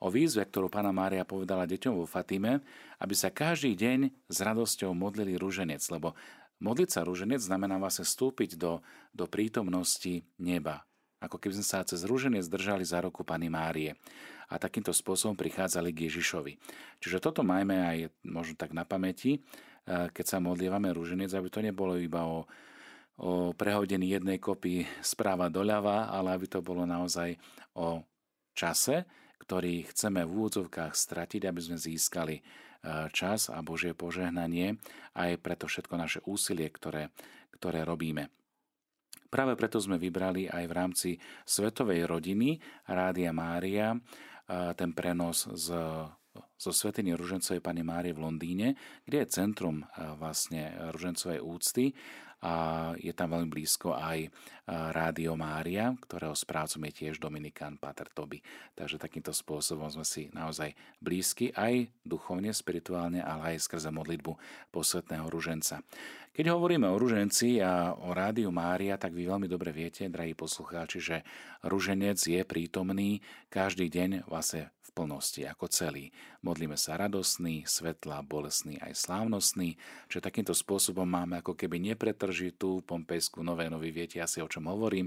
o 0.00 0.08
výzve, 0.08 0.42
ktorú 0.48 0.72
pána 0.72 0.90
Mária 0.90 1.28
povedala 1.28 1.68
deťom 1.68 1.92
vo 1.92 2.08
Fatime, 2.08 2.64
aby 2.98 3.12
sa 3.12 3.28
každý 3.28 3.76
deň 3.76 4.08
s 4.32 4.38
radosťou 4.40 4.96
modlili 4.96 5.36
rúženec, 5.36 5.84
lebo 5.92 6.16
modliť 6.64 6.88
sa 6.88 7.04
rúženec 7.04 7.40
znamená 7.40 7.76
vlastne 7.76 8.08
vstúpiť 8.08 8.56
do, 8.56 8.80
do 9.12 9.28
prítomnosti 9.28 10.24
neba, 10.40 10.88
ako 11.20 11.36
keby 11.36 11.60
sme 11.60 11.66
sa 11.68 11.84
cez 11.84 12.02
rúženie 12.08 12.40
zdržali 12.40 12.82
za 12.82 13.04
roku 13.04 13.22
Pany 13.22 13.52
Márie 13.52 13.94
a 14.50 14.58
takýmto 14.58 14.90
spôsobom 14.90 15.36
prichádzali 15.38 15.92
k 15.92 16.10
Ježišovi. 16.10 16.52
Čiže 16.98 17.22
toto 17.22 17.46
majme 17.46 17.76
aj 17.86 17.98
možno 18.26 18.56
tak 18.56 18.72
na 18.74 18.82
pamäti, 18.88 19.38
e, 19.38 19.40
keď 20.10 20.24
sa 20.26 20.42
modlievame 20.42 20.90
rúženec, 20.90 21.30
aby 21.36 21.48
to 21.52 21.60
nebolo 21.62 21.94
iba 22.00 22.26
o, 22.26 22.48
o 23.20 23.52
prehodení 23.54 24.10
jednej 24.10 24.42
kopy 24.42 24.88
správa 25.04 25.52
doľava, 25.52 26.10
ale 26.10 26.34
aby 26.34 26.50
to 26.50 26.64
bolo 26.64 26.82
naozaj 26.88 27.36
o 27.78 28.02
čase, 28.56 29.06
ktorý 29.44 29.86
chceme 29.92 30.26
v 30.26 30.34
úvodzovkách 30.34 30.92
stratiť, 30.96 31.46
aby 31.46 31.60
sme 31.62 31.78
získali 31.78 32.40
e, 32.40 32.42
čas 33.14 33.52
a 33.52 33.62
Božie 33.62 33.92
požehnanie 33.92 34.80
aj 35.14 35.38
preto 35.38 35.70
všetko 35.70 35.94
naše 35.94 36.20
úsilie, 36.26 36.66
ktoré, 36.72 37.12
ktoré 37.54 37.86
robíme. 37.86 38.39
Práve 39.30 39.54
preto 39.54 39.78
sme 39.78 39.96
vybrali 39.96 40.50
aj 40.50 40.64
v 40.66 40.74
rámci 40.74 41.10
Svetovej 41.46 42.04
rodiny 42.10 42.58
Rádia 42.90 43.30
Mária 43.30 43.94
ten 44.74 44.90
prenos 44.90 45.46
z 45.54 45.70
zo 46.60 46.70
Svetiny 46.70 47.16
Ružencovej 47.16 47.64
Pany 47.64 47.82
Márie 47.82 48.12
v 48.12 48.22
Londýne, 48.22 48.76
kde 49.02 49.24
je 49.24 49.32
centrum 49.32 49.82
vlastne 50.20 50.76
Ružencovej 50.92 51.40
úcty 51.40 51.96
a 52.40 52.52
je 52.96 53.12
tam 53.12 53.36
veľmi 53.36 53.52
blízko 53.52 53.92
aj 53.96 54.32
Rádio 54.70 55.36
Mária, 55.36 55.92
ktorého 55.98 56.32
správcom 56.32 56.80
je 56.88 56.92
tiež 57.04 57.20
Dominikán 57.20 57.76
Pater 57.76 58.08
Toby. 58.08 58.40
Takže 58.72 58.96
takýmto 58.96 59.34
spôsobom 59.34 59.90
sme 59.92 60.06
si 60.06 60.32
naozaj 60.32 60.72
blízky 61.02 61.52
aj 61.52 61.92
duchovne, 62.00 62.54
spirituálne, 62.54 63.20
ale 63.20 63.56
aj 63.56 63.66
skrze 63.66 63.92
modlitbu 63.92 64.32
posvetného 64.72 65.26
ruženca. 65.28 65.84
Keď 66.30 66.46
hovoríme 66.54 66.86
o 66.86 66.96
ruženci 66.96 67.58
a 67.58 67.92
o 67.92 68.14
Rádiu 68.14 68.54
Mária, 68.54 68.94
tak 68.94 69.12
vy 69.12 69.26
veľmi 69.26 69.50
dobre 69.50 69.74
viete, 69.74 70.06
drahí 70.06 70.32
poslucháči, 70.32 71.02
že 71.02 71.16
ruženec 71.66 72.16
je 72.16 72.40
prítomný 72.46 73.18
každý 73.50 73.90
deň 73.90 74.30
vlastne 74.30 74.70
v 74.90 74.96
plnosti, 74.98 75.46
ako 75.46 75.70
celý. 75.70 76.10
Modlíme 76.42 76.74
sa 76.74 76.98
radosný, 76.98 77.62
svetlá, 77.62 78.26
bolestný 78.26 78.82
aj 78.82 79.06
slávnostný, 79.06 79.78
že 80.10 80.18
takýmto 80.18 80.50
spôsobom 80.50 81.06
máme 81.06 81.38
ako 81.38 81.54
keby 81.54 81.78
nepretržitú 81.94 82.82
pompejskú 82.82 83.46
novénu, 83.46 83.78
vy 83.78 83.94
viete 83.94 84.18
asi 84.18 84.42
o 84.42 84.50
čom 84.50 84.66
hovorím, 84.66 85.06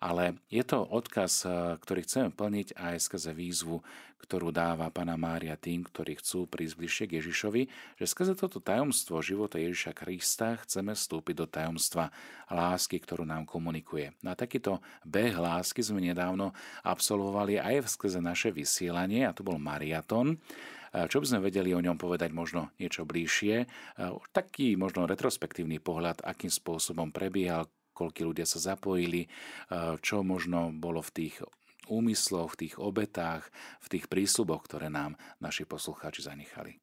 ale 0.00 0.40
je 0.48 0.64
to 0.64 0.80
odkaz, 0.80 1.44
ktorý 1.84 2.00
chceme 2.08 2.32
plniť 2.32 2.74
aj 2.74 2.96
skrze 3.04 3.36
výzvu, 3.36 3.84
ktorú 4.20 4.52
dáva 4.52 4.92
Pana 4.92 5.16
Mária 5.16 5.56
tým, 5.56 5.80
ktorí 5.84 6.20
chcú 6.20 6.44
prísť 6.44 6.74
bližšie 6.76 7.04
k 7.08 7.16
Ježišovi, 7.20 7.62
že 7.96 8.04
skrze 8.04 8.36
toto 8.36 8.60
tajomstvo 8.60 9.20
života 9.24 9.56
Ježiša 9.56 9.96
Krista 9.96 10.60
chceme 10.60 10.92
vstúpiť 10.92 11.34
do 11.40 11.46
tajomstva 11.48 12.12
lásky, 12.52 13.00
ktorú 13.00 13.24
nám 13.24 13.48
komunikuje. 13.48 14.12
Na 14.20 14.36
takýto 14.36 14.84
beh 15.08 15.36
lásky 15.36 15.80
sme 15.80 16.04
nedávno 16.04 16.52
absolvovali 16.84 17.56
aj 17.60 17.88
skrze 17.96 18.20
naše 18.20 18.52
vysielanie, 18.52 19.24
a 19.24 19.32
to 19.32 19.40
bol 19.40 19.56
mariaton, 19.56 20.36
čo 20.90 21.22
by 21.22 21.26
sme 21.26 21.46
vedeli 21.46 21.70
o 21.70 21.78
ňom 21.78 21.94
povedať 21.94 22.34
možno 22.34 22.74
niečo 22.74 23.06
bližšie? 23.06 23.62
Taký 24.34 24.74
možno 24.74 25.06
retrospektívny 25.06 25.78
pohľad, 25.78 26.18
akým 26.26 26.50
spôsobom 26.50 27.14
prebiehal, 27.14 27.70
koľky 28.00 28.24
ľudia 28.24 28.48
sa 28.48 28.56
zapojili, 28.56 29.28
čo 30.00 30.24
možno 30.24 30.72
bolo 30.72 31.04
v 31.04 31.12
tých 31.12 31.44
úmysloch, 31.92 32.56
v 32.56 32.60
tých 32.64 32.74
obetách, 32.80 33.52
v 33.84 33.86
tých 33.92 34.08
prísľuboch, 34.08 34.64
ktoré 34.64 34.88
nám 34.88 35.20
naši 35.44 35.68
poslucháči 35.68 36.24
zanechali. 36.24 36.80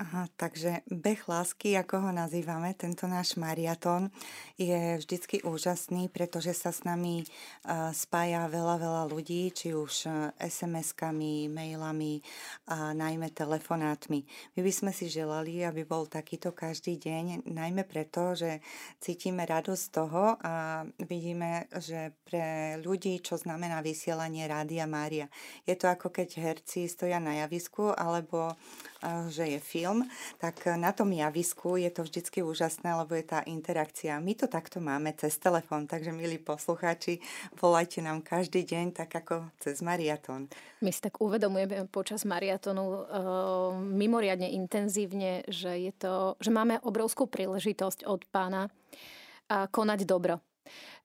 Aha, 0.00 0.32
takže 0.32 0.80
beh 0.88 1.28
lásky, 1.28 1.76
ako 1.76 2.08
ho 2.08 2.10
nazývame, 2.16 2.72
tento 2.72 3.04
náš 3.04 3.36
mariatón, 3.36 4.08
je 4.56 4.96
vždycky 4.96 5.44
úžasný, 5.44 6.08
pretože 6.08 6.56
sa 6.56 6.72
s 6.72 6.88
nami 6.88 7.28
spája 7.92 8.48
veľa, 8.48 8.80
veľa 8.80 9.04
ľudí, 9.12 9.52
či 9.52 9.76
už 9.76 10.08
SMS-kami, 10.40 11.52
mailami 11.52 12.24
a 12.72 12.96
najmä 12.96 13.28
telefonátmi. 13.36 14.24
My 14.56 14.60
by 14.64 14.72
sme 14.72 14.92
si 14.96 15.12
želali, 15.12 15.68
aby 15.68 15.84
bol 15.84 16.08
takýto 16.08 16.56
každý 16.56 16.96
deň, 16.96 17.44
najmä 17.44 17.84
preto, 17.84 18.32
že 18.32 18.64
cítime 19.04 19.44
radosť 19.44 19.82
z 19.84 19.90
toho 19.92 20.40
a 20.40 20.80
vidíme, 20.96 21.68
že 21.76 22.16
pre 22.24 22.80
ľudí, 22.80 23.20
čo 23.20 23.36
znamená 23.36 23.84
vysielanie 23.84 24.48
Rádia 24.48 24.88
Mária. 24.88 25.28
Je 25.68 25.76
to 25.76 25.92
ako 25.92 26.08
keď 26.08 26.40
herci 26.40 26.88
stoja 26.88 27.20
na 27.20 27.44
javisku, 27.44 27.92
alebo 27.92 28.56
že 29.28 29.56
je 29.56 29.60
film, 29.60 29.89
film, 29.90 30.06
tak 30.38 30.70
na 30.78 30.94
tom 30.94 31.10
javisku 31.10 31.74
je 31.74 31.90
to 31.90 32.06
vždycky 32.06 32.46
úžasné, 32.46 32.94
lebo 32.94 33.18
je 33.18 33.26
tá 33.26 33.42
interakcia. 33.42 34.22
My 34.22 34.38
to 34.38 34.46
takto 34.46 34.78
máme 34.78 35.10
cez 35.18 35.34
telefón, 35.42 35.90
takže 35.90 36.14
milí 36.14 36.38
poslucháči, 36.38 37.18
volajte 37.58 37.98
nám 37.98 38.22
každý 38.22 38.62
deň 38.62 38.94
tak 38.94 39.10
ako 39.10 39.50
cez 39.58 39.82
mariatón. 39.82 40.46
My 40.78 40.94
si 40.94 41.02
tak 41.02 41.18
uvedomujeme 41.18 41.90
počas 41.90 42.22
mariatonu 42.22 42.84
uh, 42.86 43.02
mimoriadne 43.82 44.54
intenzívne, 44.54 45.42
že, 45.50 45.90
je 45.90 45.92
to, 45.98 46.38
že 46.38 46.54
máme 46.54 46.78
obrovskú 46.86 47.26
príležitosť 47.26 48.06
od 48.06 48.22
pána 48.30 48.70
uh, 48.70 49.66
konať 49.66 50.06
dobro. 50.06 50.38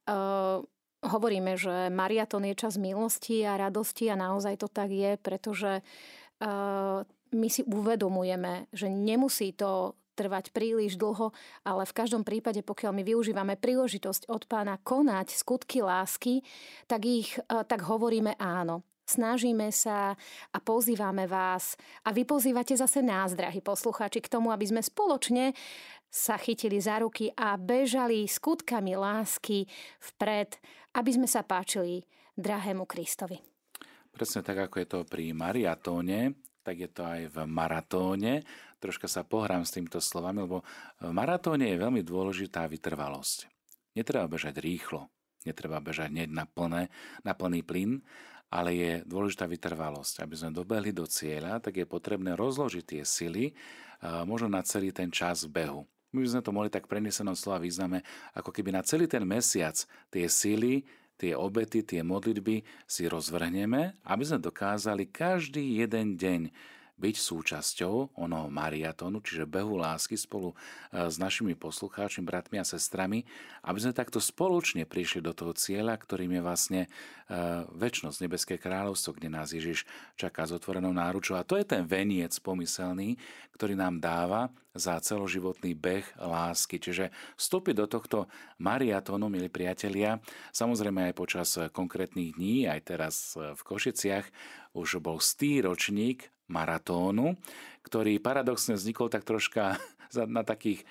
Uh, 0.06 0.62
hovoríme, 1.02 1.58
že 1.58 1.89
mariatón 1.89 2.45
je 2.45 2.54
čas 2.54 2.78
milosti 2.78 3.41
a 3.41 3.58
radosti 3.58 4.13
a 4.13 4.15
naozaj 4.17 4.62
to 4.62 4.69
tak 4.69 4.93
je, 4.93 5.17
pretože 5.17 5.82
my 7.33 7.47
si 7.49 7.65
uvedomujeme, 7.65 8.69
že 8.69 8.91
nemusí 8.91 9.55
to 9.55 9.97
trvať 10.15 10.55
príliš 10.55 10.95
dlho, 10.95 11.35
ale 11.67 11.83
v 11.83 11.95
každom 11.97 12.23
prípade, 12.23 12.63
pokiaľ 12.63 12.91
my 12.95 13.03
využívame 13.03 13.59
príležitosť 13.59 14.31
od 14.31 14.47
pána 14.47 14.79
konať 14.79 15.35
skutky 15.35 15.83
lásky, 15.83 16.39
tak 16.88 17.03
ich 17.03 17.35
tak 17.45 17.83
hovoríme 17.83 18.39
áno. 18.39 18.88
Snažíme 19.05 19.69
sa 19.69 20.17
a 20.49 20.57
pozývame 20.63 21.29
vás 21.29 21.77
a 22.01 22.09
vy 22.09 22.25
pozývate 22.25 22.73
zase 22.73 23.05
nás, 23.05 23.38
drahí 23.38 23.61
poslucháči, 23.61 24.17
k 24.17 24.31
tomu, 24.33 24.49
aby 24.49 24.65
sme 24.65 24.81
spoločne 24.81 25.53
sa 26.09 26.41
chytili 26.41 26.81
za 26.81 27.03
ruky 27.03 27.29
a 27.38 27.53
bežali 27.53 28.25
skutkami 28.25 28.97
lásky 28.97 29.69
vpred, 29.99 30.57
aby 30.97 31.11
sme 31.11 31.27
sa 31.29 31.45
páčili 31.45 32.01
drahému 32.33 32.89
Kristovi. 32.89 33.38
Presne 34.09 34.41
tak, 34.41 34.71
ako 34.71 34.75
je 34.79 34.88
to 34.88 34.99
pri 35.05 35.35
mariatóne, 35.38 36.33
tak 36.65 36.82
je 36.82 36.89
to 36.89 37.06
aj 37.06 37.21
v 37.30 37.38
maratóne. 37.45 38.41
Troška 38.82 39.06
sa 39.06 39.21
pohrám 39.21 39.62
s 39.62 39.78
týmto 39.78 40.01
slovami, 40.01 40.49
lebo 40.49 40.65
v 40.97 41.13
maratóne 41.13 41.69
je 41.69 41.78
veľmi 41.78 42.01
dôležitá 42.01 42.65
vytrvalosť. 42.65 43.45
Netreba 43.93 44.25
bežať 44.25 44.58
rýchlo, 44.58 45.13
netreba 45.45 45.78
bežať 45.78 46.10
hneď 46.10 46.34
na, 46.34 46.49
plné, 46.49 46.89
na 47.21 47.38
plný 47.38 47.62
plyn, 47.62 48.01
ale 48.49 48.73
je 48.73 48.91
dôležitá 49.06 49.45
vytrvalosť. 49.45 50.25
Aby 50.25 50.34
sme 50.36 50.51
dobehli 50.51 50.89
do 50.89 51.06
cieľa, 51.06 51.62
tak 51.62 51.78
je 51.78 51.86
potrebné 51.86 52.34
rozložiť 52.34 52.84
tie 52.84 53.04
sily 53.06 53.54
možno 54.25 54.51
na 54.51 54.65
celý 54.65 54.91
ten 54.91 55.13
čas 55.13 55.45
behu. 55.47 55.86
My 56.15 56.23
by 56.23 56.30
sme 56.32 56.45
to 56.45 56.56
mohli 56.56 56.69
tak 56.71 56.88
prenesenom 56.88 57.36
slova 57.36 57.60
význame, 57.60 57.99
ako 58.32 58.51
keby 58.56 58.71
na 58.71 58.84
celý 58.88 59.04
ten 59.04 59.28
mesiac 59.28 59.75
tie 60.08 60.25
sily, 60.32 60.88
tie 61.15 61.34
obety, 61.36 61.82
tie 61.82 62.04
modlitby 62.04 62.63
si 62.86 63.08
rozvrhneme, 63.08 63.95
aby 64.04 64.23
sme 64.23 64.39
dokázali 64.39 65.08
každý 65.10 65.80
jeden 65.80 66.19
deň 66.19 66.41
byť 66.95 67.15
súčasťou 67.19 68.15
onoho 68.15 68.47
mariatonu, 68.47 69.19
čiže 69.19 69.43
behu 69.43 69.75
lásky 69.75 70.15
spolu 70.15 70.55
e, 70.55 71.12
s 71.12 71.19
našimi 71.19 71.51
poslucháčmi, 71.51 72.23
bratmi 72.23 72.63
a 72.63 72.65
sestrami, 72.65 73.27
aby 73.67 73.77
sme 73.84 73.91
takto 73.91 74.23
spoločne 74.23 74.88
prišli 74.88 75.19
do 75.19 75.36
toho 75.36 75.51
cieľa, 75.51 75.99
ktorým 75.99 76.39
je 76.39 76.41
vlastne 76.41 76.81
e, 76.86 76.89
väčnosť, 77.75 78.17
nebeské 78.23 78.55
kráľovstvo, 78.55 79.19
kde 79.19 79.27
nás 79.27 79.51
Ježiš 79.51 79.84
čaká 80.15 80.47
s 80.47 80.55
otvorenou 80.55 80.95
náručou. 80.95 81.36
A 81.36 81.43
to 81.43 81.60
je 81.60 81.67
ten 81.67 81.84
veniec 81.84 82.31
pomyselný, 82.39 83.19
ktorý 83.60 83.75
nám 83.75 83.99
dáva 83.99 84.47
za 84.71 84.95
celoživotný 84.99 85.75
beh 85.75 86.19
lásky. 86.19 86.79
Čiže 86.79 87.12
vstúpiť 87.36 87.75
do 87.75 87.88
tohto 87.91 88.31
mariatónu, 88.60 89.27
milí 89.27 89.47
priatelia, 89.47 90.19
samozrejme 90.51 91.12
aj 91.12 91.13
počas 91.15 91.49
konkrétnych 91.71 92.36
dní, 92.36 92.67
aj 92.67 92.79
teraz 92.84 93.15
v 93.36 93.62
Košiciach, 93.63 94.27
už 94.75 94.99
bol 94.99 95.23
stý 95.23 95.63
ročník 95.63 96.35
maratónu, 96.47 97.38
ktorý 97.86 98.17
paradoxne 98.21 98.77
vznikol 98.77 99.10
tak 99.10 99.25
troška 99.25 99.77
na 100.36 100.41
takých 100.41 100.86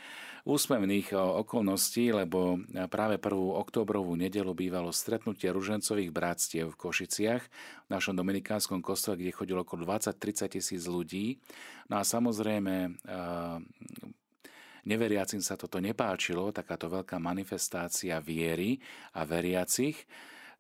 úsmevných 0.45 1.17
okolností, 1.17 2.13
lebo 2.13 2.61
práve 2.93 3.17
prvú 3.17 3.57
oktobrovú 3.57 4.13
nedelu 4.13 4.53
bývalo 4.53 4.93
stretnutie 4.93 5.49
ružencových 5.49 6.13
bratstiev 6.13 6.69
v 6.69 6.81
Košiciach, 6.85 7.43
v 7.89 7.89
našom 7.89 8.13
dominikánskom 8.13 8.85
kostole, 8.85 9.17
kde 9.17 9.33
chodilo 9.33 9.65
okolo 9.65 9.89
20-30 9.89 10.61
tisíc 10.61 10.85
ľudí. 10.85 11.41
No 11.89 11.97
a 11.97 12.05
samozrejme 12.05 13.01
neveriacim 14.85 15.41
sa 15.41 15.57
toto 15.57 15.81
nepáčilo, 15.81 16.53
takáto 16.53 16.93
veľká 16.93 17.17
manifestácia 17.17 18.21
viery 18.21 18.77
a 19.17 19.25
veriacich, 19.25 19.97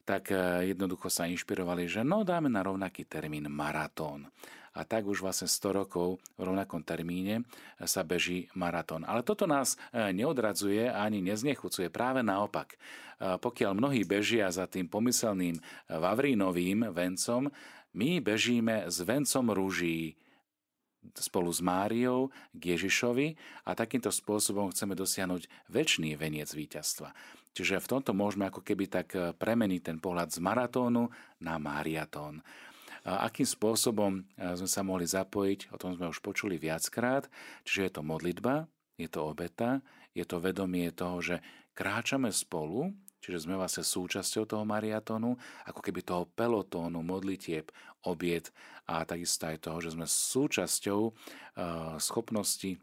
tak 0.05 0.33
jednoducho 0.65 1.13
sa 1.13 1.29
inšpirovali, 1.29 1.89
že 1.89 2.01
no 2.01 2.25
dáme 2.25 2.49
na 2.49 2.65
rovnaký 2.65 3.05
termín 3.05 3.53
maratón 3.53 4.33
a 4.75 4.83
tak 4.83 5.07
už 5.07 5.23
vlastne 5.23 5.47
100 5.47 5.81
rokov 5.81 6.19
v 6.35 6.51
rovnakom 6.51 6.83
termíne 6.83 7.47
sa 7.87 8.03
beží 8.03 8.51
maratón. 8.59 9.07
Ale 9.07 9.23
toto 9.23 9.47
nás 9.47 9.79
e, 9.95 10.11
neodradzuje 10.11 10.91
ani 10.91 11.23
neznechucuje, 11.23 11.95
práve 11.95 12.27
naopak. 12.27 12.75
E, 12.75 12.77
pokiaľ 13.39 13.73
mnohí 13.79 14.03
bežia 14.03 14.51
za 14.51 14.67
tým 14.67 14.91
pomyselným 14.91 15.63
Vavrínovým 15.87 16.91
vencom, 16.91 17.55
my 17.95 18.19
bežíme 18.19 18.91
s 18.91 18.99
vencom 19.07 19.55
rúží, 19.55 20.19
spolu 21.15 21.53
s 21.53 21.61
Máriou 21.61 22.33
k 22.57 22.75
Ježišovi 22.75 23.37
a 23.69 23.77
takýmto 23.77 24.09
spôsobom 24.09 24.73
chceme 24.73 24.97
dosiahnuť 24.97 25.69
väčší 25.69 26.17
veniec 26.17 26.49
víťazstva. 26.49 27.13
Čiže 27.55 27.79
v 27.79 27.91
tomto 27.91 28.11
môžeme 28.17 28.51
ako 28.51 28.67
keby 28.67 28.91
tak 28.91 29.15
e, 29.15 29.31
premeniť 29.31 29.81
ten 29.95 29.99
pohľad 30.03 30.35
z 30.35 30.43
maratónu 30.43 31.07
na 31.39 31.55
mariatón. 31.63 32.43
Akým 33.05 33.45
spôsobom 33.45 34.25
sme 34.37 34.69
sa 34.69 34.81
mohli 34.81 35.05
zapojiť, 35.05 35.71
o 35.71 35.77
tom 35.77 35.93
sme 35.93 36.09
už 36.09 36.25
počuli 36.25 36.57
viackrát, 36.57 37.29
čiže 37.69 37.81
je 37.85 37.93
to 37.93 38.03
modlitba, 38.03 38.65
je 38.97 39.09
to 39.13 39.29
obeta, 39.29 39.85
je 40.17 40.25
to 40.25 40.41
vedomie 40.41 40.89
toho, 40.89 41.21
že 41.21 41.37
kráčame 41.77 42.33
spolu, 42.33 42.97
čiže 43.21 43.45
sme 43.45 43.61
vlastne 43.61 43.85
súčasťou 43.85 44.49
toho 44.49 44.65
mariatonu, 44.65 45.37
ako 45.69 45.81
keby 45.85 46.01
toho 46.01 46.25
pelotónu, 46.33 47.05
modlitieb, 47.05 47.69
obiet 48.09 48.57
a 48.89 49.05
takisto 49.05 49.53
aj 49.53 49.65
toho, 49.69 49.85
že 49.85 49.93
sme 49.93 50.09
súčasťou 50.09 51.01
schopnosti 52.01 52.81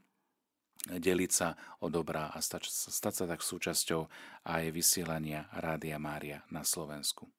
deliť 0.82 1.32
sa 1.34 1.58
o 1.82 1.90
dobrá 1.90 2.30
a 2.34 2.42
stať 2.42 3.14
sa 3.14 3.26
tak 3.26 3.42
súčasťou 3.42 4.06
aj 4.50 4.64
vysielania 4.70 5.50
Rádia 5.54 5.98
Mária 5.98 6.46
na 6.54 6.62
Slovensku. 6.62 7.30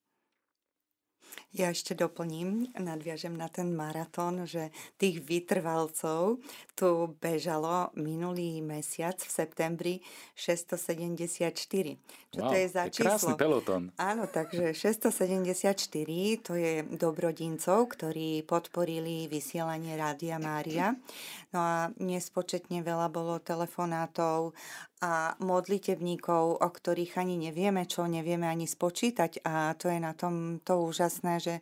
Ja 1.52 1.68
ešte 1.68 1.92
doplním, 1.92 2.72
nadviažem 2.80 3.36
na 3.36 3.44
ten 3.44 3.76
maratón, 3.76 4.48
že 4.48 4.72
tých 4.96 5.20
vytrvalcov 5.20 6.40
tu 6.72 6.88
bežalo 7.20 7.92
minulý 7.92 8.64
mesiac 8.64 9.20
v 9.20 9.28
septembri 9.28 9.94
674. 10.32 11.52
Čo 12.32 12.40
wow, 12.40 12.48
to 12.48 12.54
je 12.56 12.66
za 12.72 12.82
číslo? 12.88 13.04
Krásny 13.04 13.34
peloton. 13.36 13.92
Áno, 14.00 14.24
takže 14.32 14.72
674 14.88 15.92
to 16.40 16.56
je 16.56 16.88
dobrodincov, 16.88 17.78
ktorí 18.00 18.48
podporili 18.48 19.28
vysielanie 19.28 19.92
Rádia 19.92 20.40
Mária. 20.40 20.96
No 21.52 21.60
a 21.60 21.76
nespočetne 22.00 22.80
veľa 22.80 23.12
bolo 23.12 23.36
telefonátov 23.44 24.56
a 25.02 25.34
modlitebníkov, 25.42 26.62
o 26.62 26.68
ktorých 26.70 27.18
ani 27.18 27.34
nevieme, 27.34 27.90
čo 27.90 28.06
nevieme 28.06 28.46
ani 28.46 28.70
spočítať. 28.70 29.42
A 29.42 29.74
to 29.74 29.90
je 29.90 29.98
na 29.98 30.14
tom 30.14 30.62
to 30.62 30.78
úžasné, 30.78 31.42
že 31.42 31.54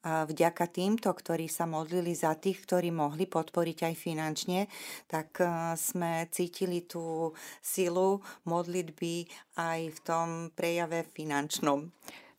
vďaka 0.00 0.64
týmto, 0.72 1.12
ktorí 1.12 1.44
sa 1.44 1.68
modlili 1.68 2.16
za 2.16 2.32
tých, 2.40 2.64
ktorí 2.64 2.88
mohli 2.88 3.28
podporiť 3.28 3.92
aj 3.92 3.94
finančne, 4.00 4.64
tak 5.12 5.36
sme 5.76 6.24
cítili 6.32 6.88
tú 6.88 7.36
silu 7.60 8.24
modlitby 8.48 9.28
aj 9.60 9.80
v 9.92 9.98
tom 10.00 10.28
prejave 10.56 11.04
finančnom. 11.04 11.92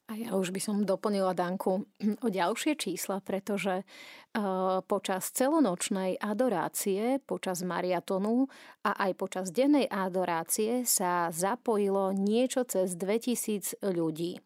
A 0.07 0.15
ja 0.15 0.39
už 0.39 0.55
by 0.55 0.61
som 0.63 0.87
doplnila 0.87 1.35
Danku 1.35 1.83
o 2.25 2.27
ďalšie 2.31 2.79
čísla, 2.79 3.19
pretože 3.19 3.83
uh, 3.83 4.79
počas 4.87 5.35
celonočnej 5.35 6.15
adorácie, 6.23 7.19
počas 7.27 7.67
mariatonu 7.67 8.47
a 8.87 8.95
aj 9.03 9.11
počas 9.19 9.51
dennej 9.51 9.83
adorácie 9.91 10.87
sa 10.87 11.27
zapojilo 11.35 12.15
niečo 12.15 12.63
cez 12.63 12.95
2000 12.95 13.83
ľudí. 13.83 14.39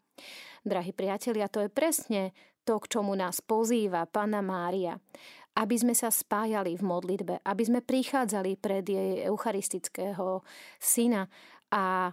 Drahí 0.65 0.93
priatelia, 0.97 1.45
to 1.45 1.61
je 1.61 1.69
presne 1.69 2.33
to, 2.65 2.81
k 2.81 2.97
čomu 2.97 3.13
nás 3.13 3.41
pozýva 3.45 4.09
Pana 4.09 4.41
Mária. 4.41 4.97
Aby 5.51 5.77
sme 5.77 5.93
sa 5.93 6.09
spájali 6.09 6.79
v 6.79 6.83
modlitbe, 6.85 7.45
aby 7.45 7.63
sme 7.67 7.85
prichádzali 7.85 8.57
pred 8.57 8.87
jej 8.87 9.27
eucharistického 9.27 10.41
syna 10.79 11.27
a 11.69 12.09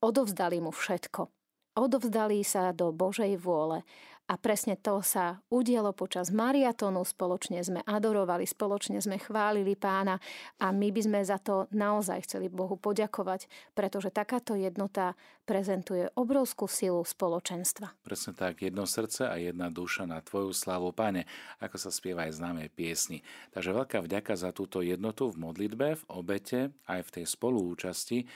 odovzdali 0.00 0.58
mu 0.58 0.72
všetko 0.72 1.37
odovzdali 1.78 2.42
sa 2.42 2.74
do 2.74 2.90
Božej 2.90 3.38
vôle 3.38 3.86
A 4.28 4.36
presne 4.36 4.76
to 4.76 5.00
sa 5.00 5.40
udialo 5.48 5.96
počas 5.96 6.28
mariatónu. 6.28 7.00
Spoločne 7.00 7.64
sme 7.64 7.80
adorovali, 7.88 8.44
spoločne 8.44 9.00
sme 9.00 9.16
chválili 9.16 9.72
pána 9.72 10.20
a 10.60 10.68
my 10.68 10.92
by 10.92 11.00
sme 11.00 11.20
za 11.24 11.40
to 11.40 11.64
naozaj 11.72 12.28
chceli 12.28 12.52
Bohu 12.52 12.76
poďakovať, 12.76 13.48
pretože 13.72 14.12
takáto 14.12 14.52
jednota 14.52 15.16
prezentuje 15.48 16.12
obrovskú 16.12 16.68
silu 16.68 17.00
spoločenstva. 17.08 17.96
Presne 18.04 18.36
tak, 18.36 18.60
jedno 18.60 18.84
srdce 18.84 19.32
a 19.32 19.40
jedna 19.40 19.72
duša 19.72 20.04
na 20.04 20.20
Tvoju 20.20 20.52
slavu, 20.52 20.92
Pane, 20.92 21.24
ako 21.64 21.80
sa 21.80 21.88
spieva 21.88 22.28
aj 22.28 22.36
známe 22.36 22.68
piesni. 22.68 23.24
Takže 23.56 23.72
veľká 23.72 24.04
vďaka 24.04 24.36
za 24.36 24.52
túto 24.52 24.84
jednotu 24.84 25.32
v 25.32 25.40
modlitbe, 25.40 25.96
v 25.96 26.04
obete, 26.12 26.68
aj 26.84 27.00
v 27.00 27.12
tej 27.16 27.24
spoluúčasti 27.24 28.28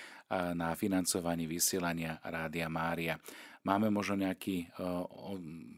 na 0.56 0.72
financovaní 0.72 1.44
vysielania 1.44 2.16
Rádia 2.24 2.72
Mária. 2.72 3.20
Máme 3.62 3.94
možno 3.94 4.18
nejaký 4.18 4.74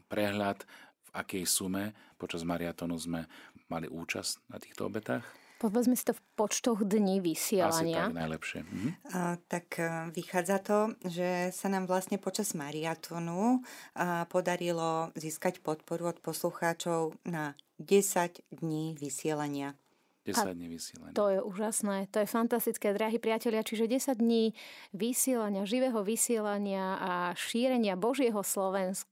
prehľad, 0.09 0.65
v 1.05 1.09
akej 1.13 1.43
sume 1.45 1.93
počas 2.17 2.41
mariatonu 2.41 2.97
sme 2.97 3.29
mali 3.69 3.85
účasť 3.85 4.49
na 4.49 4.57
týchto 4.57 4.89
obetách? 4.89 5.25
Povedzme 5.55 5.95
si 5.95 6.03
to 6.03 6.11
v 6.11 6.21
počtoch 6.35 6.83
dní 6.83 7.23
vysielania. 7.23 7.71
Asi 7.71 8.11
tak 8.11 8.19
najlepšie. 8.19 8.59
Mhm. 8.67 8.89
A, 9.15 9.39
tak 9.47 9.79
e, 9.79 10.11
vychádza 10.11 10.57
to, 10.59 10.79
že 11.07 11.55
sa 11.55 11.71
nám 11.71 11.87
vlastne 11.87 12.19
počas 12.19 12.51
mariatonu 12.51 13.63
a, 13.95 14.27
podarilo 14.27 15.15
získať 15.15 15.63
podporu 15.63 16.11
od 16.11 16.19
poslucháčov 16.19 17.15
na 17.23 17.55
10 17.79 18.43
dní 18.51 18.99
vysielania. 18.99 19.79
10 20.25 20.57
dní 20.57 20.67
vysielania. 20.67 21.13
To 21.13 21.29
je 21.29 21.39
úžasné, 21.45 22.09
to 22.09 22.17
je 22.19 22.27
fantastické, 22.27 22.91
drahí 22.97 23.21
priatelia. 23.21 23.61
Čiže 23.61 23.85
10 23.85 24.17
dní 24.17 24.57
vysielania, 24.91 25.69
živého 25.69 26.01
vysielania 26.01 26.97
a 26.97 27.11
šírenia 27.37 27.93
Božieho 27.93 28.41
Slovenska 28.41 29.09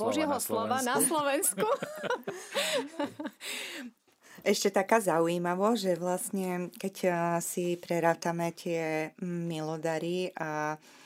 Božieho 0.00 0.40
slova 0.40 0.80
na 0.80 0.96
Slovensku. 0.96 1.60
Na 1.60 1.68
Slovensku. 1.68 1.68
Ešte 4.42 4.74
taká 4.74 4.98
zaujímavosť, 4.98 5.78
že 5.78 5.94
vlastne 6.00 6.72
keď 6.74 6.94
si 7.38 7.78
prerátame 7.78 8.50
tie 8.56 9.14
milodary 9.22 10.34
a 10.34 10.74
mm, 10.74 11.01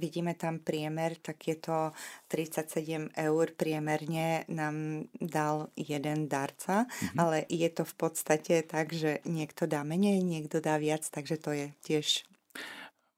vidíme 0.00 0.34
tam 0.34 0.58
priemer, 0.58 1.16
tak 1.20 1.48
je 1.48 1.56
to 1.60 1.92
37 2.32 3.12
eur 3.12 3.46
priemerne 3.56 4.48
nám 4.48 5.06
dal 5.20 5.68
jeden 5.76 6.28
darca, 6.28 6.88
mm-hmm. 6.88 7.18
ale 7.20 7.36
je 7.48 7.68
to 7.68 7.84
v 7.84 7.94
podstate 7.94 8.54
tak, 8.64 8.92
že 8.92 9.20
niekto 9.28 9.68
dá 9.68 9.84
menej, 9.84 10.24
niekto 10.24 10.58
dá 10.64 10.80
viac, 10.80 11.04
takže 11.08 11.36
to 11.36 11.50
je 11.52 11.66
tiež 11.84 12.28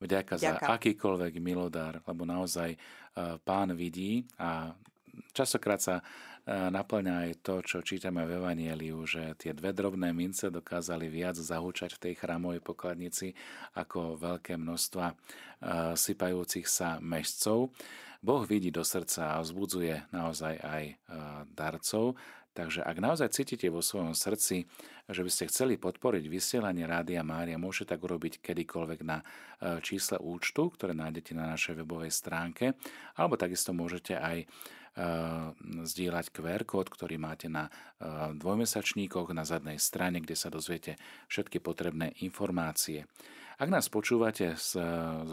Vďaka, 0.01 0.41
Vďaka. 0.41 0.65
za 0.65 0.73
akýkoľvek 0.81 1.33
milodár, 1.45 2.01
lebo 2.09 2.25
naozaj 2.25 2.73
uh, 2.73 3.37
pán 3.45 3.77
vidí 3.77 4.25
a 4.41 4.73
časokrát 5.33 5.81
sa 5.83 6.03
naplňa 6.49 7.15
aj 7.29 7.31
to, 7.45 7.55
čo 7.61 7.79
čítame 7.85 8.25
v 8.25 8.41
Evanieliu, 8.41 9.05
že 9.05 9.37
tie 9.37 9.53
dve 9.53 9.77
drobné 9.77 10.11
mince 10.17 10.49
dokázali 10.49 11.07
viac 11.13 11.37
zahúčať 11.37 11.95
v 11.95 12.03
tej 12.11 12.15
chrámovej 12.17 12.65
pokladnici 12.65 13.37
ako 13.77 14.17
veľké 14.17 14.57
množstva 14.57 15.15
sypajúcich 15.95 16.65
sa 16.65 16.97
mešcov. 16.99 17.71
Boh 18.21 18.43
vidí 18.45 18.69
do 18.73 18.85
srdca 18.85 19.37
a 19.37 19.43
vzbudzuje 19.45 20.13
naozaj 20.13 20.55
aj 20.61 20.85
darcov, 21.53 22.17
Takže 22.51 22.83
ak 22.83 22.99
naozaj 22.99 23.31
cítite 23.31 23.71
vo 23.71 23.79
svojom 23.79 24.11
srdci, 24.11 24.67
že 25.07 25.23
by 25.23 25.31
ste 25.31 25.47
chceli 25.47 25.79
podporiť 25.79 26.27
vysielanie 26.27 26.83
Rádia 26.83 27.23
Mária, 27.23 27.55
môžete 27.55 27.95
tak 27.95 28.03
urobiť 28.03 28.43
kedykoľvek 28.43 29.01
na 29.07 29.23
čísle 29.87 30.19
účtu, 30.19 30.67
ktoré 30.75 30.91
nájdete 30.91 31.31
na 31.39 31.55
našej 31.55 31.79
webovej 31.79 32.11
stránke, 32.11 32.75
alebo 33.15 33.39
takisto 33.39 33.71
môžete 33.71 34.19
aj 34.19 34.51
zdieľať 35.87 36.27
QR 36.35 36.67
kód, 36.67 36.91
ktorý 36.91 37.17
máte 37.21 37.47
na 37.47 37.71
dvojmesačníkoch 38.35 39.31
na 39.31 39.47
zadnej 39.47 39.79
strane, 39.79 40.19
kde 40.19 40.35
sa 40.35 40.51
dozviete 40.51 40.99
všetky 41.31 41.63
potrebné 41.63 42.15
informácie. 42.27 43.07
Ak 43.61 43.69
nás 43.69 43.93
počúvate 43.93 44.57
z, 44.57 44.81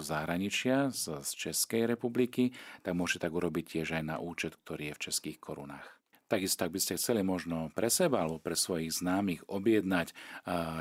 zahraničia, 0.03 0.91
z, 0.91 1.23
Českej 1.31 1.87
republiky, 1.87 2.51
tak 2.83 2.91
môžete 2.91 3.23
tak 3.23 3.31
urobiť 3.31 3.79
tiež 3.79 3.95
aj 3.97 4.03
na 4.03 4.19
účet, 4.19 4.59
ktorý 4.67 4.91
je 4.91 4.95
v 4.99 5.03
českých 5.07 5.39
korunách. 5.39 5.87
Takisto, 6.27 6.67
ak 6.67 6.75
by 6.75 6.79
ste 6.83 6.99
chceli 6.99 7.23
možno 7.23 7.71
pre 7.71 7.87
seba 7.87 8.27
alebo 8.27 8.35
pre 8.35 8.51
svojich 8.51 8.99
známych 8.99 9.47
objednať 9.47 10.11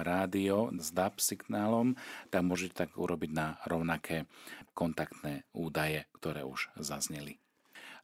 rádio 0.03 0.75
s 0.75 0.91
DAB 0.91 1.23
signálom, 1.23 1.95
tak 2.35 2.43
môžete 2.43 2.75
tak 2.75 2.99
urobiť 2.99 3.31
na 3.31 3.55
rovnaké 3.63 4.27
kontaktné 4.75 5.47
údaje, 5.55 6.11
ktoré 6.19 6.43
už 6.43 6.75
zazneli. 6.83 7.39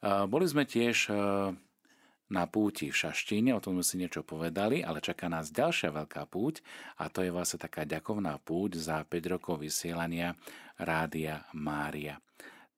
Boli 0.03 0.47
sme 0.51 0.67
tiež 0.67 1.15
na 2.33 2.49
púti 2.49 2.89
v 2.89 2.97
Šaštíne, 2.97 3.53
o 3.53 3.61
tom 3.61 3.77
sme 3.79 3.85
si 3.85 4.01
niečo 4.01 4.25
povedali, 4.25 4.81
ale 4.81 5.05
čaká 5.05 5.29
nás 5.29 5.53
ďalšia 5.53 5.93
veľká 5.93 6.27
púť 6.33 6.65
a 6.97 7.13
to 7.13 7.21
je 7.23 7.31
vlastne 7.31 7.61
taká 7.61 7.85
ďakovná 7.85 8.41
púť 8.41 8.81
za 8.81 9.05
5 9.05 9.33
rokov 9.37 9.61
vysielania 9.61 10.33
Rádia 10.81 11.45
Mária. 11.53 12.19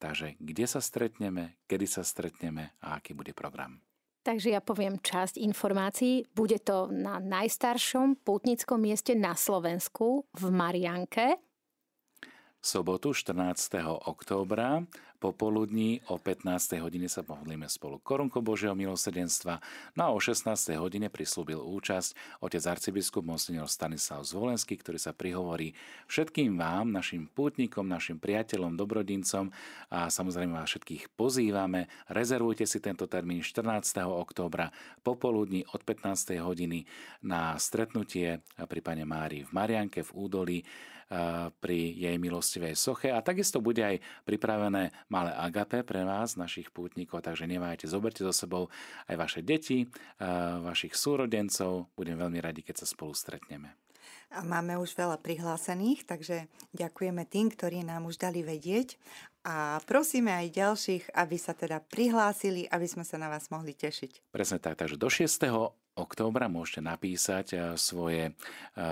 Takže 0.02 0.34
kde 0.42 0.66
sa 0.66 0.82
stretneme, 0.82 1.62
kedy 1.70 1.86
sa 1.86 2.02
stretneme 2.02 2.74
a 2.82 2.98
aký 2.98 3.14
bude 3.14 3.30
program? 3.30 3.78
Takže 4.26 4.56
ja 4.56 4.60
poviem 4.64 4.98
časť 4.98 5.38
informácií. 5.38 6.26
Bude 6.34 6.58
to 6.58 6.90
na 6.90 7.22
najstaršom 7.22 8.26
pútnickom 8.26 8.80
mieste 8.80 9.14
na 9.14 9.38
Slovensku 9.38 10.26
v 10.34 10.44
Marianke. 10.50 11.38
Sobotu 12.64 13.12
14. 13.12 13.76
októbra 14.08 14.88
Popoludní 15.20 16.00
o 16.08 16.20
15. 16.20 16.80
hodine 16.84 17.08
sa 17.08 17.24
modlíme 17.24 17.64
spolu 17.64 17.96
korunko 18.00 18.44
Božieho 18.44 18.76
milosrdenstva. 18.76 19.56
No 19.96 20.00
a 20.04 20.10
o 20.12 20.20
16. 20.20 20.52
hodine 20.76 21.08
prislúbil 21.08 21.60
účasť 21.60 22.40
otec 22.44 22.64
arcibiskup 22.64 23.24
Monsignor 23.24 23.68
Stanislav 23.68 24.24
Zvolenský, 24.24 24.80
ktorý 24.80 25.00
sa 25.00 25.16
prihovorí 25.16 25.72
všetkým 26.12 26.56
vám, 26.56 26.92
našim 26.92 27.28
pútnikom, 27.28 27.88
našim 27.88 28.20
priateľom, 28.20 28.76
dobrodincom 28.76 29.52
a 29.88 30.12
samozrejme 30.12 30.56
vás 30.56 30.68
všetkých 30.68 31.16
pozývame. 31.16 31.88
Rezervujte 32.12 32.68
si 32.68 32.80
tento 32.80 33.08
termín 33.08 33.40
14. 33.40 34.04
októbra 34.04 34.72
popoludní 35.04 35.68
od 35.72 35.84
15. 35.84 36.36
hodiny 36.40 36.84
na 37.24 37.56
stretnutie 37.60 38.44
pri 38.56 38.80
Pane 38.80 39.04
Márii 39.08 39.44
v 39.44 39.52
Marianke 39.52 40.00
v 40.04 40.12
Údolí 40.16 40.60
pri 41.60 41.78
jej 41.94 42.16
milostivej 42.16 42.74
soche. 42.74 43.12
A 43.12 43.20
takisto 43.20 43.60
bude 43.60 43.84
aj 43.84 43.96
pripravené 44.24 44.92
malé 45.08 45.32
agape 45.34 45.84
pre 45.84 46.02
vás, 46.02 46.34
našich 46.40 46.70
pútnikov, 46.72 47.22
takže 47.24 47.48
nevájte, 47.48 47.90
zoberte 47.90 48.24
so 48.24 48.32
sebou 48.32 48.72
aj 49.06 49.16
vaše 49.16 49.40
deti, 49.44 49.86
vašich 50.64 50.96
súrodencov, 50.96 51.92
budem 51.94 52.16
veľmi 52.18 52.40
radi, 52.40 52.64
keď 52.64 52.84
sa 52.84 52.86
spolu 52.88 53.12
stretneme. 53.12 53.76
A 54.34 54.42
máme 54.42 54.74
už 54.82 54.98
veľa 54.98 55.22
prihlásených, 55.22 56.10
takže 56.10 56.50
ďakujeme 56.74 57.22
tým, 57.28 57.54
ktorí 57.54 57.86
nám 57.86 58.10
už 58.10 58.18
dali 58.18 58.42
vedieť. 58.42 58.98
A 59.46 59.78
prosíme 59.84 60.32
aj 60.32 60.56
ďalších, 60.56 61.04
aby 61.14 61.36
sa 61.36 61.54
teda 61.54 61.78
prihlásili, 61.78 62.66
aby 62.66 62.86
sme 62.88 63.04
sa 63.06 63.20
na 63.20 63.30
vás 63.30 63.52
mohli 63.52 63.76
tešiť. 63.76 64.34
Presne 64.34 64.58
tak, 64.58 64.80
takže 64.80 64.98
do 64.98 65.06
6 65.06 65.94
októbra 65.94 66.50
môžete 66.50 66.82
napísať 66.82 67.46
eh, 67.54 67.60
svoje 67.78 68.32
eh, 68.32 68.82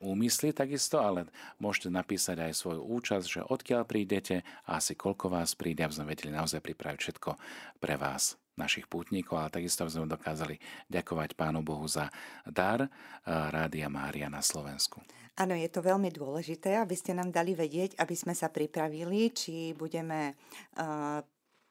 úmysly 0.00 0.56
takisto, 0.56 0.98
ale 0.98 1.28
môžete 1.60 1.92
napísať 1.92 2.50
aj 2.50 2.52
svoju 2.56 2.82
účasť, 2.82 3.26
že 3.28 3.40
odkiaľ 3.44 3.84
prídete 3.84 4.42
a 4.64 4.80
asi 4.80 4.96
koľko 4.96 5.28
vás 5.28 5.52
príde, 5.52 5.84
aby 5.84 5.94
sme 5.94 6.10
vedeli 6.10 6.32
naozaj 6.32 6.64
pripraviť 6.64 6.98
všetko 6.98 7.30
pre 7.78 7.94
vás 8.00 8.40
našich 8.60 8.84
pútnikov, 8.88 9.40
ale 9.40 9.56
takisto 9.62 9.88
sme 9.88 10.04
dokázali 10.04 10.60
ďakovať 10.92 11.32
Pánu 11.32 11.64
Bohu 11.64 11.88
za 11.88 12.12
dar 12.44 12.84
eh, 12.84 12.88
Rádia 13.24 13.88
Mária 13.88 14.28
na 14.28 14.44
Slovensku. 14.44 15.00
Áno, 15.40 15.56
je 15.56 15.72
to 15.72 15.80
veľmi 15.80 16.12
dôležité, 16.12 16.76
aby 16.76 16.92
ste 16.92 17.16
nám 17.16 17.32
dali 17.32 17.56
vedieť, 17.56 17.96
aby 17.96 18.12
sme 18.12 18.36
sa 18.36 18.52
pripravili, 18.52 19.32
či 19.32 19.72
budeme 19.72 20.36
uh, 20.76 21.24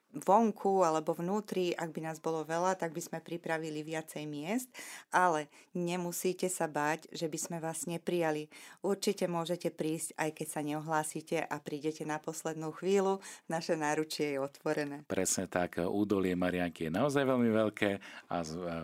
vonku 0.10 0.82
alebo 0.82 1.14
vnútri, 1.14 1.78
ak 1.78 1.94
by 1.94 2.02
nás 2.10 2.18
bolo 2.18 2.42
veľa, 2.42 2.74
tak 2.74 2.98
by 2.98 3.02
sme 3.02 3.20
pripravili 3.22 3.86
viacej 3.86 4.26
miest, 4.26 4.70
ale 5.14 5.48
nemusíte 5.78 6.50
sa 6.50 6.66
báť, 6.66 7.06
že 7.14 7.30
by 7.30 7.38
sme 7.38 7.58
vás 7.62 7.86
neprijali. 7.86 8.50
Určite 8.82 9.30
môžete 9.30 9.70
prísť, 9.70 10.18
aj 10.18 10.30
keď 10.34 10.48
sa 10.50 10.62
neohlásite 10.66 11.38
a 11.46 11.56
prídete 11.62 12.04
na 12.10 12.18
poslednú 12.18 12.74
chvíľu, 12.74 13.22
naše 13.46 13.78
náručie 13.78 14.34
je 14.34 14.40
otvorené. 14.42 15.06
Presne 15.06 15.46
tak, 15.46 15.78
údolie 15.78 16.34
Marianky 16.34 16.90
je 16.90 16.98
naozaj 16.98 17.24
veľmi 17.30 17.50
veľké 17.54 18.02
a 18.34 18.38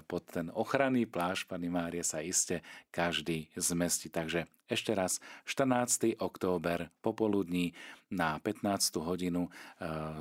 pod 0.05 0.23
ten 0.29 0.53
ochranný 0.53 1.09
pláž 1.09 1.49
Pani 1.49 1.69
Márie 1.73 2.05
sa 2.05 2.21
iste 2.21 2.61
každý 2.93 3.49
zmestí. 3.57 4.13
Takže 4.13 4.45
ešte 4.65 4.91
raz, 4.97 5.21
14. 5.45 6.17
október 6.17 6.89
popoludní 7.01 7.73
na 8.09 8.41
15. 8.41 9.01
hodinu 9.01 9.47
e, 9.47 9.49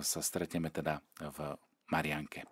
sa 0.05 0.21
stretneme 0.21 0.69
teda 0.69 1.01
v 1.21 1.57
Marianke. 1.89 2.45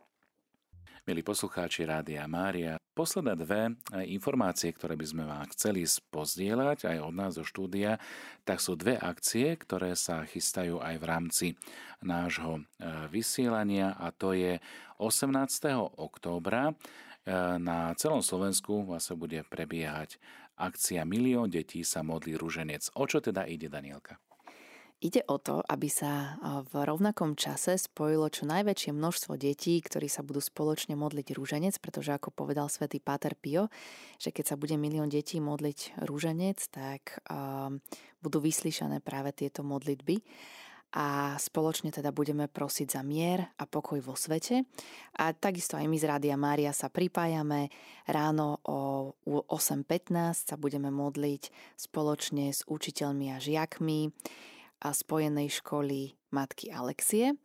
Milí 1.02 1.26
poslucháči 1.26 1.83
Rádia 1.83 2.22
Mária, 2.31 2.78
posledné 2.94 3.35
dve 3.35 3.74
informácie, 4.07 4.70
ktoré 4.70 4.94
by 4.94 5.07
sme 5.11 5.24
vám 5.26 5.50
chceli 5.50 5.83
spozdieľať 5.83 6.87
aj 6.87 6.98
od 7.02 7.14
nás 7.18 7.35
zo 7.35 7.42
štúdia, 7.42 7.98
tak 8.46 8.62
sú 8.62 8.78
dve 8.78 9.02
akcie, 9.02 9.59
ktoré 9.59 9.98
sa 9.98 10.22
chystajú 10.22 10.78
aj 10.78 10.94
v 11.02 11.05
rámci 11.05 11.46
nášho 12.07 12.62
e, 12.62 12.62
vysielania 13.11 13.98
a 13.98 14.14
to 14.14 14.31
je 14.31 14.62
18. 15.02 15.35
októbra 15.98 16.70
e, 16.70 16.74
na 17.59 17.90
celom 17.98 18.22
Slovensku 18.22 18.87
vlastne 18.87 19.18
bude 19.18 19.42
prebiehať 19.42 20.22
akcia 20.62 21.03
Milión 21.03 21.51
detí 21.51 21.83
sa 21.83 22.07
modlí 22.07 22.38
ruženec. 22.38 22.94
O 22.94 23.11
čo 23.11 23.18
teda 23.18 23.51
ide, 23.51 23.66
Danielka? 23.66 24.22
Ide 25.03 25.27
o 25.27 25.35
to, 25.42 25.66
aby 25.66 25.90
sa 25.90 26.38
v 26.70 26.87
rovnakom 26.87 27.35
čase 27.35 27.75
spojilo 27.75 28.31
čo 28.31 28.46
najväčšie 28.46 28.94
množstvo 28.94 29.35
detí, 29.35 29.83
ktorí 29.83 30.06
sa 30.06 30.23
budú 30.23 30.38
spoločne 30.38 30.94
modliť 30.94 31.35
rúženec, 31.35 31.75
pretože 31.83 32.15
ako 32.15 32.31
povedal 32.31 32.71
svätý 32.71 33.02
Páter 33.02 33.35
Pio, 33.35 33.67
že 34.23 34.31
keď 34.31 34.54
sa 34.54 34.56
bude 34.56 34.79
milión 34.79 35.10
detí 35.10 35.42
modliť 35.42 36.06
rúženec, 36.06 36.63
tak 36.71 37.19
um, 37.27 37.83
budú 38.23 38.38
vyslyšané 38.46 39.02
práve 39.02 39.35
tieto 39.35 39.67
modlitby 39.67 40.23
a 40.92 41.40
spoločne 41.40 41.88
teda 41.88 42.12
budeme 42.12 42.52
prosiť 42.52 43.00
za 43.00 43.02
mier 43.04 43.48
a 43.56 43.64
pokoj 43.64 43.96
vo 44.04 44.12
svete. 44.12 44.68
A 45.16 45.32
takisto 45.32 45.80
aj 45.80 45.88
my 45.88 45.96
z 45.96 46.04
Rádia 46.04 46.36
Mária 46.36 46.72
sa 46.76 46.92
pripájame. 46.92 47.72
Ráno 48.04 48.60
o 48.68 49.12
8.15 49.24 50.52
sa 50.52 50.56
budeme 50.60 50.92
modliť 50.92 51.76
spoločne 51.80 52.52
s 52.52 52.68
učiteľmi 52.68 53.32
a 53.32 53.40
žiakmi 53.40 54.12
a 54.84 54.88
spojenej 54.92 55.48
školy 55.64 56.12
matky 56.36 56.68
Alexie 56.68 57.40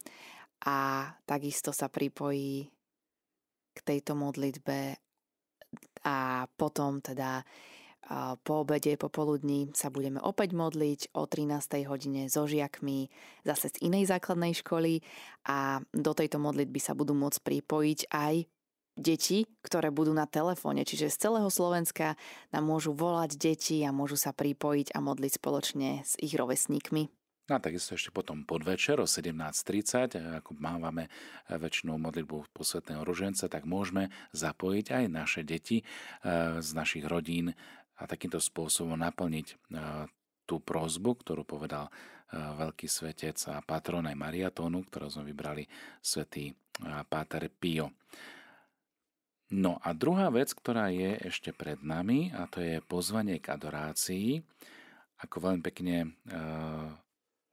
a 0.67 1.07
takisto 1.23 1.71
sa 1.71 1.87
pripojí 1.87 2.67
k 3.71 3.79
tejto 3.85 4.17
modlitbe 4.17 4.97
a 6.03 6.47
potom 6.57 6.99
teda 6.99 7.45
po 8.43 8.63
obede, 8.63 8.95
popoludní 8.95 9.67
sa 9.75 9.91
budeme 9.91 10.23
opäť 10.23 10.55
modliť 10.55 11.11
o 11.11 11.27
13. 11.27 11.83
hodine 11.91 12.31
so 12.31 12.47
žiakmi 12.47 13.11
zase 13.43 13.67
z 13.75 13.83
inej 13.83 14.07
základnej 14.07 14.55
školy 14.55 15.03
a 15.43 15.83
do 15.91 16.11
tejto 16.15 16.39
modlitby 16.39 16.79
sa 16.79 16.95
budú 16.95 17.11
môcť 17.11 17.43
pripojiť 17.43 17.99
aj 18.07 18.47
deti, 18.97 19.45
ktoré 19.61 19.93
budú 19.93 20.15
na 20.15 20.25
telefóne, 20.25 20.81
čiže 20.87 21.13
z 21.13 21.29
celého 21.29 21.51
Slovenska 21.53 22.17
nám 22.49 22.63
môžu 22.65 22.97
volať 22.97 23.37
deti 23.37 23.83
a 23.85 23.93
môžu 23.93 24.17
sa 24.17 24.33
pripojiť 24.33 24.95
a 24.95 24.99
modliť 25.03 25.31
spoločne 25.37 26.01
s 26.01 26.17
ich 26.17 26.33
rovesníkmi. 26.33 27.11
No 27.47 27.55
a 27.55 27.63
takisto 27.63 27.95
ešte 27.95 28.11
potom 28.11 28.43
podvečer 28.43 28.99
o 28.99 29.07
17.30, 29.07 30.43
ako 30.43 30.51
mávame 30.59 31.07
väčšinu 31.47 31.95
modlitbu 31.95 32.51
posvetného 32.51 33.07
ruženca, 33.07 33.47
tak 33.47 33.63
môžeme 33.63 34.11
zapojiť 34.35 34.85
aj 34.91 35.03
naše 35.07 35.41
deti 35.47 35.79
eh, 35.79 36.59
z 36.59 36.69
našich 36.75 37.07
rodín 37.07 37.55
a 37.97 38.03
takýmto 38.05 38.37
spôsobom 38.37 38.97
naplniť 38.97 39.47
eh, 39.49 39.57
tú 40.47 40.61
prozbu, 40.63 41.21
ktorú 41.21 41.43
povedal 41.43 41.89
eh, 41.89 42.37
veľký 42.37 42.87
svetec 42.87 43.37
a 43.51 43.61
patron 43.65 44.05
aj 44.05 44.15
Mariatónu, 44.15 44.85
ktorú 44.87 45.07
sme 45.11 45.29
vybrali 45.29 45.65
svetý 46.01 46.53
Páter 47.09 47.49
Pio. 47.49 47.89
No 49.49 49.81
a 49.81 49.95
druhá 49.97 50.29
vec, 50.29 50.53
ktorá 50.53 50.93
je 50.93 51.17
ešte 51.25 51.55
pred 51.55 51.81
nami, 51.81 52.29
a 52.35 52.45
to 52.45 52.61
je 52.61 52.83
pozvanie 52.85 53.41
k 53.41 53.55
adorácii. 53.55 54.43
Ako 55.23 55.41
veľmi 55.41 55.63
pekne 55.65 56.13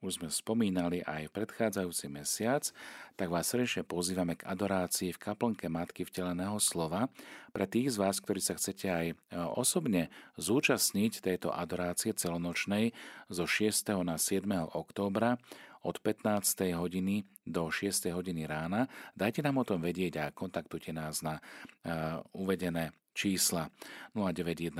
už 0.04 0.20
sme 0.20 0.28
spomínali 0.28 1.00
aj 1.00 1.32
predchádzajúci 1.32 2.12
mesiac, 2.12 2.68
tak 3.16 3.32
vás 3.32 3.48
srdečne 3.48 3.88
pozývame 3.88 4.36
k 4.36 4.44
adorácii 4.44 5.16
v 5.16 5.22
kaplnke 5.22 5.72
Matky 5.72 6.04
vteleného 6.04 6.60
slova. 6.60 7.08
Pre 7.56 7.64
tých 7.64 7.96
z 7.96 8.04
vás, 8.04 8.20
ktorí 8.20 8.44
sa 8.44 8.52
chcete 8.52 8.86
aj 8.92 9.06
e, 9.10 9.14
osobne 9.56 10.12
zúčastniť 10.36 11.24
tejto 11.24 11.48
adorácie 11.48 12.12
celonočnej 12.12 12.92
zo 13.32 13.48
6. 13.48 14.04
na 14.04 14.20
7. 14.20 14.44
októbra 14.76 15.40
od 15.84 15.96
15. 16.00 16.76
hodiny 16.76 17.24
do 17.48 17.72
6. 17.72 18.12
hodiny 18.12 18.44
rána, 18.44 18.88
dajte 19.16 19.40
nám 19.40 19.60
o 19.60 19.68
tom 19.68 19.80
vedieť 19.84 20.12
a 20.20 20.32
kontaktujte 20.32 20.96
nás 20.96 21.20
na 21.20 21.40
uh, 21.40 22.24
uvedené 22.32 22.96
čísla 23.14 23.70
0919 24.16 24.74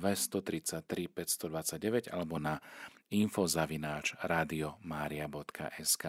233 0.00 1.12
529 1.12 2.08
alebo 2.08 2.40
na 2.40 2.62
infozavináč 3.10 4.18
radiomaria.sk. 4.22 6.04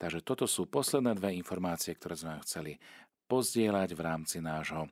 Takže 0.00 0.20
toto 0.24 0.48
sú 0.48 0.64
posledné 0.64 1.12
dve 1.12 1.36
informácie, 1.36 1.92
ktoré 1.92 2.16
sme 2.16 2.40
chceli 2.40 2.80
pozdieľať 3.28 3.92
v 3.94 4.00
rámci 4.00 4.40
nášho 4.40 4.88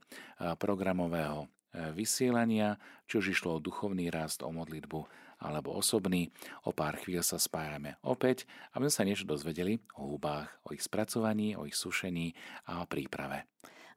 programového 0.60 1.48
vysielania, 1.96 2.76
či 3.08 3.18
už 3.20 3.32
išlo 3.32 3.56
o 3.56 3.64
duchovný 3.64 4.12
rast, 4.12 4.44
o 4.44 4.52
modlitbu 4.52 5.00
alebo 5.38 5.74
osobný. 5.74 6.28
O 6.66 6.74
pár 6.74 6.98
chvíľ 6.98 7.22
sa 7.22 7.38
spájame 7.38 7.96
opäť, 8.02 8.44
aby 8.74 8.90
sme 8.90 8.94
sa 8.94 9.06
niečo 9.06 9.24
dozvedeli 9.24 9.80
o 9.96 10.12
húbách, 10.12 10.50
o 10.66 10.74
ich 10.74 10.82
spracovaní, 10.82 11.54
o 11.54 11.64
ich 11.64 11.78
sušení 11.78 12.34
a 12.68 12.82
o 12.82 12.90
príprave. 12.90 13.46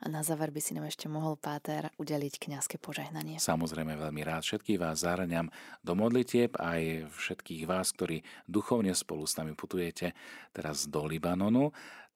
A 0.02 0.10
na 0.10 0.26
záver 0.26 0.49
by 0.49 0.58
si 0.58 0.74
nám 0.74 0.89
ešte 0.89 1.06
mohol, 1.06 1.38
Páter, 1.38 1.93
udeliť 2.02 2.41
kňazské 2.41 2.82
požehnanie. 2.82 3.38
Samozrejme 3.38 3.93
veľmi 3.93 4.26
rád. 4.26 4.41
Všetkých 4.41 4.82
vás 4.82 5.06
záraňam 5.06 5.54
do 5.86 5.93
modlitieb, 5.93 6.58
aj 6.58 7.06
všetkých 7.14 7.70
vás, 7.70 7.93
ktorí 7.93 8.26
duchovne 8.49 8.97
spolu 8.97 9.30
s 9.30 9.38
nami 9.38 9.54
putujete 9.54 10.18
teraz 10.58 10.89
do 10.89 11.06
Libanonu 11.06 11.70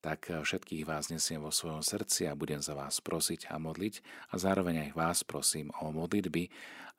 tak 0.05 0.29
všetkých 0.29 0.85
vás 0.85 1.09
nesiem 1.09 1.41
vo 1.41 1.49
svojom 1.49 1.81
srdci 1.81 2.29
a 2.29 2.37
budem 2.37 2.61
za 2.61 2.77
vás 2.77 3.01
prosiť 3.01 3.49
a 3.49 3.57
modliť 3.57 4.05
a 4.29 4.37
zároveň 4.37 4.85
aj 4.85 4.91
vás 4.93 5.25
prosím 5.25 5.73
o 5.81 5.89
modlitby, 5.89 6.45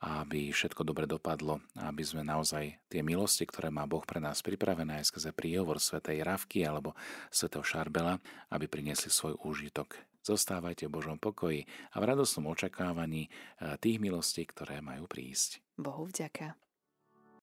aby 0.02 0.50
všetko 0.50 0.82
dobre 0.82 1.06
dopadlo, 1.06 1.62
aby 1.78 2.02
sme 2.02 2.26
naozaj 2.26 2.82
tie 2.90 3.06
milosti, 3.06 3.46
ktoré 3.46 3.70
má 3.70 3.86
Boh 3.86 4.02
pre 4.02 4.18
nás 4.18 4.42
pripravené 4.42 4.98
aj 4.98 5.14
skrze 5.14 5.30
príhovor 5.30 5.78
svätej 5.78 6.26
Ravky 6.26 6.66
alebo 6.66 6.98
svätého 7.30 7.62
Šarbela, 7.62 8.18
aby 8.50 8.66
priniesli 8.66 9.08
svoj 9.08 9.38
úžitok 9.38 10.02
Zostávajte 10.26 10.90
v 10.90 10.94
Božom 10.98 11.22
pokoji 11.22 11.70
a 11.94 12.02
v 12.02 12.04
radosnom 12.10 12.50
očakávaní 12.50 13.30
eh, 13.30 13.78
tých 13.78 14.02
milostí, 14.02 14.42
ktoré 14.42 14.82
majú 14.82 15.06
prísť. 15.06 15.62
Bohu 15.78 16.10
vďaka. 16.10 16.58